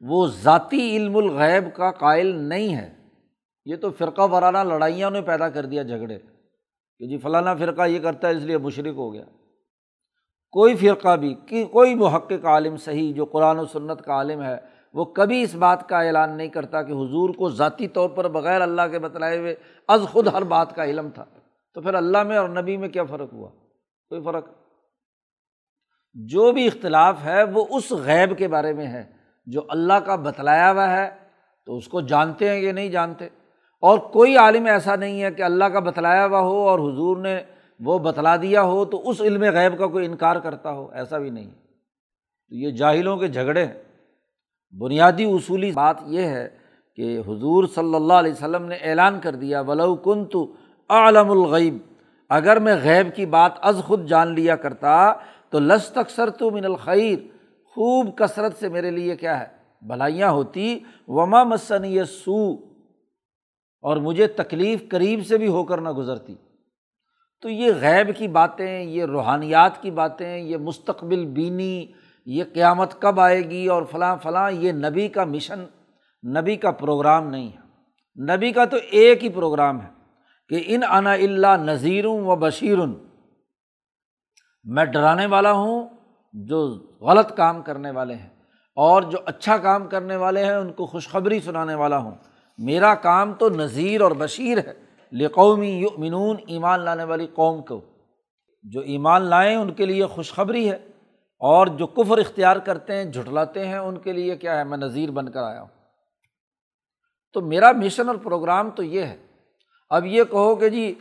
وہ 0.00 0.26
ذاتی 0.26 0.96
علم 0.96 1.16
الغیب 1.16 1.76
کا 1.76 1.90
قائل 1.90 2.26
نہیں 2.26 2.76
ہے۔ 2.76 2.96
یہ 3.64 3.76
تو 3.76 3.90
فرقہ 3.90 4.22
وارانہ 4.30 4.58
لڑائیاں 4.58 5.10
نے 5.10 5.22
پیدا 5.22 5.48
کر 5.48 5.66
دیا 5.66 5.82
جھگڑے 5.82 6.18
کہ 6.98 7.08
جی 7.08 7.18
فلانا 7.18 7.54
فرقہ 7.54 7.86
یہ 7.86 7.98
کرتا 7.98 8.28
ہے 8.28 8.36
اس 8.36 8.42
لیے 8.42 8.58
مشرق 8.58 8.96
ہو 8.96 9.12
گیا۔ 9.12 9.24
کوئی 10.50 10.76
فرقہ 10.76 11.16
بھی 11.16 11.34
کوئی 11.64 11.94
محقق 11.94 12.44
عالم 12.44 12.76
صحیح 12.76 13.14
جو 13.14 13.24
قرآن 13.24 13.58
و 13.58 13.66
سنت 13.66 14.02
کا 14.02 14.12
عالم 14.12 14.42
ہے 14.42 14.75
وہ 14.96 15.04
کبھی 15.04 15.42
اس 15.42 15.54
بات 15.54 15.88
کا 15.88 16.00
اعلان 16.00 16.36
نہیں 16.36 16.48
کرتا 16.48 16.82
کہ 16.82 16.92
حضور 16.92 17.30
کو 17.30 17.50
ذاتی 17.50 17.88
طور 17.88 18.10
پر 18.10 18.28
بغیر 18.28 18.60
اللہ 18.60 18.82
کے 18.90 18.98
بتلائے 18.98 19.38
ہوئے 19.38 19.54
از 19.88 20.02
خود 20.02 20.26
ہر 20.26 20.44
بات 20.44 20.74
کا 20.74 20.84
علم 20.84 21.08
تھا۔ 21.14 21.24
تو 21.74 21.80
پھر 21.80 21.94
اللہ 21.94 22.22
میں 22.22 22.36
اور 22.36 22.48
نبی 22.48 22.76
میں 22.76 22.88
کیا 22.88 23.04
فرق 23.04 23.32
ہوا؟ 23.32 23.48
کوئی 24.08 24.22
فرق؟ 24.22 24.44
جو 26.14 26.52
بھی 26.52 26.66
اختلاف 26.66 27.24
ہے 27.24 27.42
وہ 27.42 27.64
اس 27.70 27.92
غیب 27.92 28.38
کے 28.38 28.48
بارے 28.48 28.72
میں 28.72 28.86
ہے 28.86 29.04
جو 29.46 29.60
اللہ 29.68 29.92
کا 29.92 30.16
بتلایا 30.16 30.72
ہوا 30.72 30.90
ہے، 30.90 31.10
تو 31.66 31.76
اس 31.76 31.88
کو 31.88 32.00
جانتے 32.00 32.50
ہیں 32.50 32.60
کہ 32.60 32.72
نہیں 32.72 32.88
جانتے۔ 32.88 33.24
اور 33.80 33.98
کوئی 33.98 34.36
عالم 34.36 34.66
ایسا 34.66 34.96
نہیں 34.96 35.22
ہے 35.22 35.30
کہ 35.30 35.42
اللہ 35.42 35.64
کا 35.64 35.78
بتلایا 35.78 36.26
ہوا 36.26 36.40
ہو 36.40 36.68
اور 36.68 36.78
حضور 36.78 37.16
نے 37.16 37.40
وہ 37.80 37.98
بتلا 37.98 38.36
دیا 38.36 38.62
ہو 38.62 38.84
تو 38.84 39.10
اس 39.10 39.20
علم 39.20 39.42
غیب 39.42 39.78
کا 39.78 39.86
کوئی 39.86 40.06
انکار 40.06 40.36
کرتا 40.36 40.70
ہو، 40.70 40.90
ایسا 40.92 41.18
بھی 41.18 41.30
نہیں۔ 41.30 41.50
تو 42.48 42.54
یہ 42.54 42.70
جاہلوں 42.70 43.16
کے 43.16 43.28
جھگڑے 43.28 43.64
ہیں۔ 43.64 43.85
بنیادی 44.72 45.24
اصولی 45.24 45.72
بات 45.72 45.96
یہ 46.06 46.20
ہے 46.20 46.48
کہ 46.94 47.18
حضور 47.28 47.64
صلی 47.74 47.94
اللہ 47.94 48.12
علیہ 48.12 48.32
وسلم 48.32 48.64
نے 48.64 48.74
اعلان 48.74 49.20
کر 49.20 49.34
دیا، 49.34 49.60
ولو 49.60 49.94
کن 49.96 50.24
تو 50.24 50.52
عالم 50.88 51.30
الغیب 51.30 51.76
اگر 52.28 52.58
میں 52.58 52.76
غیب 52.82 53.14
کی 53.16 53.26
بات 53.26 53.52
از 53.62 53.80
خود 53.86 54.06
جان 54.06 54.34
لیا 54.34 54.56
کرتا 54.56 55.12
تو 55.50 55.58
لست 55.58 55.98
اکثر 55.98 56.30
تو 56.30 56.50
من 56.50 56.64
الخیر، 56.64 57.18
خوب 57.64 58.16
کثرت 58.18 58.56
سے 58.60 58.68
میرے 58.68 58.90
لیے 58.90 59.16
کیا 59.16 59.40
ہے؟ 59.40 59.46
بھلائیاں 59.82 60.30
ہوتی، 60.30 60.78
وما 61.08 61.42
مسنی 61.44 62.04
سو 62.04 62.52
اور 63.80 63.96
مجھے 63.96 64.26
تکلیف 64.26 64.88
قریب 64.88 65.26
سے 65.26 65.38
بھی 65.38 65.48
ہو 65.48 65.64
کر 65.64 65.78
نہ 65.78 65.92
گزرتی۔ 65.92 66.34
تو 67.42 67.48
یہ 67.48 67.72
غیب 67.80 68.16
کی 68.16 68.28
باتیں، 68.28 68.82
یہ 68.82 69.04
روحانیات 69.04 69.82
کی 69.82 69.90
باتیں، 69.90 70.38
یہ 70.38 70.56
مستقبل 70.56 71.24
بینی 71.26 71.86
یہ 72.26 72.44
قیامت 72.54 73.00
کب 73.00 73.20
آئے 73.20 73.50
گی 73.50 73.66
اور 73.66 73.82
فلاں 73.82 74.16
فلاں، 74.22 74.50
یہ 74.50 74.72
نبی 74.72 75.08
کا 75.08 75.24
مشن 75.24 75.64
نبی 76.40 76.56
کا 76.56 76.70
پروگرام 76.70 77.28
نہیں 77.28 77.48
ہے۔ 77.48 77.66
نبی 78.36 78.52
کا 78.52 78.64
تو 78.64 78.76
ایک 78.90 79.24
ہی 79.24 79.28
پروگرام 79.28 79.82
ہے 79.82 79.88
کہ 80.48 80.62
ان 80.66 80.80
انا 80.90 81.12
اللہ 81.12 81.56
نذیر 81.56 82.06
و 82.06 82.36
بشیر 82.36 82.78
میں 84.64 84.84
ڈرانے 84.84 85.26
والا 85.26 85.52
ہوں 85.52 85.88
جو 86.32 86.86
غلط 87.00 87.36
کام 87.36 87.62
کرنے 87.62 87.90
والے 87.90 88.14
ہیں 88.14 88.28
اور 88.74 89.02
جو 89.02 89.18
اچھا 89.24 89.58
کام 89.58 89.88
کرنے 89.88 90.16
والے 90.16 90.44
ہیں، 90.44 90.54
ان 90.54 90.72
کو 90.72 90.86
خوشخبری 90.86 91.40
سنانے 91.40 91.74
والا 91.74 91.98
ہوں۔ 91.98 92.14
میرا 92.58 92.94
کام 92.94 93.34
تو 93.34 93.48
نذیر 93.48 94.00
اور 94.00 94.10
بشیر 94.10 94.58
ہے۔ 94.58 94.72
لقومی 95.12 95.70
یؤمنون، 95.70 96.36
ایمان 96.46 96.80
لانے 96.80 97.04
والی 97.04 97.26
قوم 97.26 97.62
کو۔ 97.62 97.80
جو 98.62 98.80
ایمان 98.80 99.22
لائیں، 99.22 99.56
ان 99.56 99.72
کے 99.72 99.86
لیے 99.86 100.06
خوشخبری 100.06 100.70
ہے۔ 100.70 100.78
اور 101.38 101.66
جو 101.66 101.86
کفر 101.86 102.18
اختیار 102.18 102.56
کرتے 102.56 102.96
ہیں، 102.96 103.04
جھٹلاتے 103.04 103.66
ہیں، 103.66 103.78
ان 103.78 103.98
کے 103.98 104.12
لیے 104.12 104.36
کیا 104.36 104.58
ہے، 104.58 104.64
میں 104.64 104.78
نذیر 104.78 105.10
بن 105.10 105.32
کر 105.32 105.42
آیا 105.42 105.60
ہوں۔ 105.60 105.68
تو 107.32 107.40
میرا 107.40 107.72
مشن 107.72 108.08
اور 108.08 108.16
پروگرام 108.16 108.70
تو 108.70 108.82
یہ 108.82 109.02
ہے۔ 109.02 109.16
اب 109.90 110.06
یہ 110.06 110.24
کہو 110.24 110.56
کہ 110.56 110.68
جی 110.68 110.94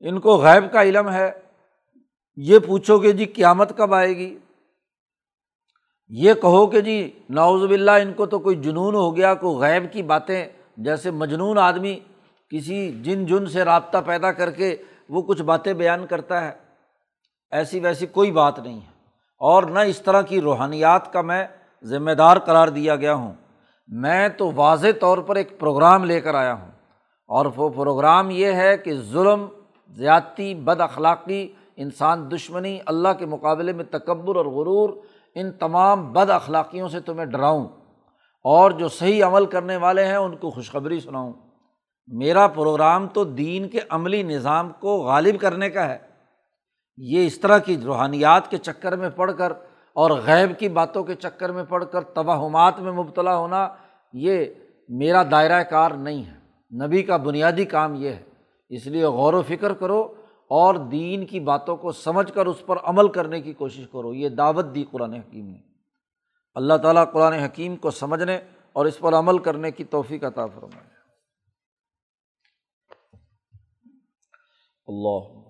ان 0.00 0.20
کو 0.20 0.36
غیب 0.36 0.72
کا 0.72 0.82
علم 0.82 1.10
ہے۔ 1.10 1.32
یہ 2.36 2.58
پوچھو 2.58 2.98
کہ 2.98 3.12
جی 3.12 3.24
قیامت 3.24 3.76
کب 3.76 3.94
آئے 3.94 4.16
گی؟ 4.16 4.38
یہ 6.08 6.34
کہو 6.34 6.66
کہ 6.66 6.80
جی 6.80 7.18
ناؤز 7.30 7.64
باللہ، 7.64 7.90
ان 7.90 8.12
کو 8.12 8.26
تو 8.26 8.38
کوئی 8.38 8.56
جنون 8.56 8.94
ہو 8.94 9.16
گیا، 9.16 9.34
کوئی 9.34 9.56
غیب 9.56 9.92
کی 9.92 10.02
باتیں۔ 10.02 10.48
جیسے 10.76 11.10
مجنون 11.10 11.58
آدمی 11.58 12.00
کسی 12.50 13.02
جن 13.02 13.26
جن 13.26 13.46
سے 13.46 13.64
رابطہ 13.64 13.98
پیدا 14.06 14.32
کر 14.32 14.50
کے 14.50 14.76
وہ 15.08 15.22
کچھ 15.22 15.42
باتیں 15.42 15.72
بیان 15.72 16.06
کرتا 16.06 16.44
ہے۔ 16.44 16.52
ایسی 17.50 17.80
ویسی 17.80 18.06
کوئی 18.06 18.30
بات 18.30 18.58
نہیں 18.58 18.80
ہے۔ 18.80 18.93
اور 19.46 19.62
نہ 19.62 19.78
اس 19.78 20.02
طرح 20.02 20.22
کی 20.22 20.40
روحانیات 20.40 21.12
کا 21.12 21.20
میں 21.20 21.46
ذمہ 21.82 22.10
دار 22.10 22.36
قرار 22.36 22.68
دیا 22.68 22.96
گیا 22.96 23.14
ہوں۔ 23.14 23.32
میں 23.88 24.28
تو 24.28 24.50
واضح 24.54 24.86
طور 25.00 25.18
پر 25.18 25.36
ایک 25.36 25.60
پروگرام 25.60 26.04
لے 26.04 26.20
کر 26.20 26.34
آیا 26.34 26.54
ہوں۔ 26.54 26.70
اور 27.28 27.46
وہ 27.56 27.68
پروگرام 27.68 28.30
یہ 28.30 28.46
ہے 28.46 28.76
کہ 28.76 28.94
ظلم، 28.94 29.46
زیادتی، 29.88 30.54
بد 30.54 30.80
اخلاقی، 30.80 31.52
انسان 31.76 32.30
دشمنی، 32.30 32.78
اللہ 32.86 33.08
کے 33.18 33.26
مقابلے 33.26 33.72
میں 33.72 33.84
تکبر 33.84 34.36
اور 34.36 34.46
غرور، 34.46 34.90
ان 35.34 35.52
تمام 35.52 36.12
بد 36.12 36.30
اخلاقیوں 36.30 36.88
سے 36.88 37.00
تمہیں 37.00 37.26
ڈراؤں۔ 37.26 37.68
اور 38.44 38.70
جو 38.70 38.88
صحیح 38.88 39.24
عمل 39.24 39.46
کرنے 39.46 39.76
والے 39.76 40.04
ہیں، 40.04 40.16
ان 40.16 40.36
کو 40.36 40.50
خوشخبری 40.50 41.00
سناؤں۔ 41.00 41.32
میرا 42.06 42.46
پروگرام 42.46 43.08
تو 43.08 43.24
دین 43.24 43.68
کے 43.68 43.78
عملی 43.90 44.22
نظام 44.22 44.72
کو 44.80 44.96
غالب 44.96 45.40
کرنے 45.40 45.70
کا 45.70 45.88
ہے۔ 45.88 46.13
یہ 46.96 47.26
اس 47.26 47.40
طرح 47.40 47.58
کی 47.58 47.76
روحانیات 47.76 48.50
کے 48.50 48.56
چکر 48.56 48.96
میں 48.96 49.10
پڑھ 49.10 49.32
کر 49.38 49.52
اور 49.92 50.10
غیب 50.10 50.58
کی 50.58 50.68
باتوں 50.68 51.04
کے 51.04 51.14
چکر 51.14 51.52
میں 51.52 51.64
پڑھ 51.64 51.84
کر 51.92 52.00
توہمات 52.00 52.80
میں 52.80 52.92
مبتلا 52.92 53.36
ہونا 53.36 53.68
یہ 54.12 54.44
میرا 54.88 55.22
دائرۂ 55.30 55.62
کار 55.70 55.90
نہیں 55.90 56.24
ہے۔ 56.24 56.34
نبی 56.86 57.02
کا 57.02 57.16
بنیادی 57.16 57.64
کام 57.64 57.94
یہ 57.94 58.08
ہے۔ 58.08 58.24
اس 58.68 58.86
لیے 58.86 59.04
غور 59.04 59.34
و 59.34 59.42
فکر 59.42 59.72
کرو 59.72 60.14
اور 60.48 60.74
دین 60.74 61.26
کی 61.26 61.40
باتوں 61.40 61.76
کو 61.76 61.92
سمجھ 61.92 62.32
کر 62.32 62.46
اس 62.46 62.66
پر 62.66 62.76
عمل 62.82 63.08
کرنے 63.08 63.40
کی 63.40 63.52
کوشش 63.52 63.84
کرو۔ 63.92 64.14
یہ 64.14 64.28
دعوت 64.28 64.64
دی 64.74 64.84
قرآن 64.90 65.12
حکیم 65.12 65.46
نے۔ 65.46 65.58
اللہ 66.54 66.74
تعالیٰ 66.74 67.12
قرآن 67.12 67.32
حکیم 67.32 67.76
کو 67.76 67.90
سمجھنے 67.90 68.38
اور 68.72 68.86
اس 68.86 68.98
پر 68.98 69.14
عمل 69.14 69.38
کرنے 69.38 69.70
کی 69.70 69.84
توفیق 69.84 70.24
عطا 70.24 70.46
فرمائے۔ 70.46 70.94
اللہ 74.86 75.48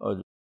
اور 0.00 0.22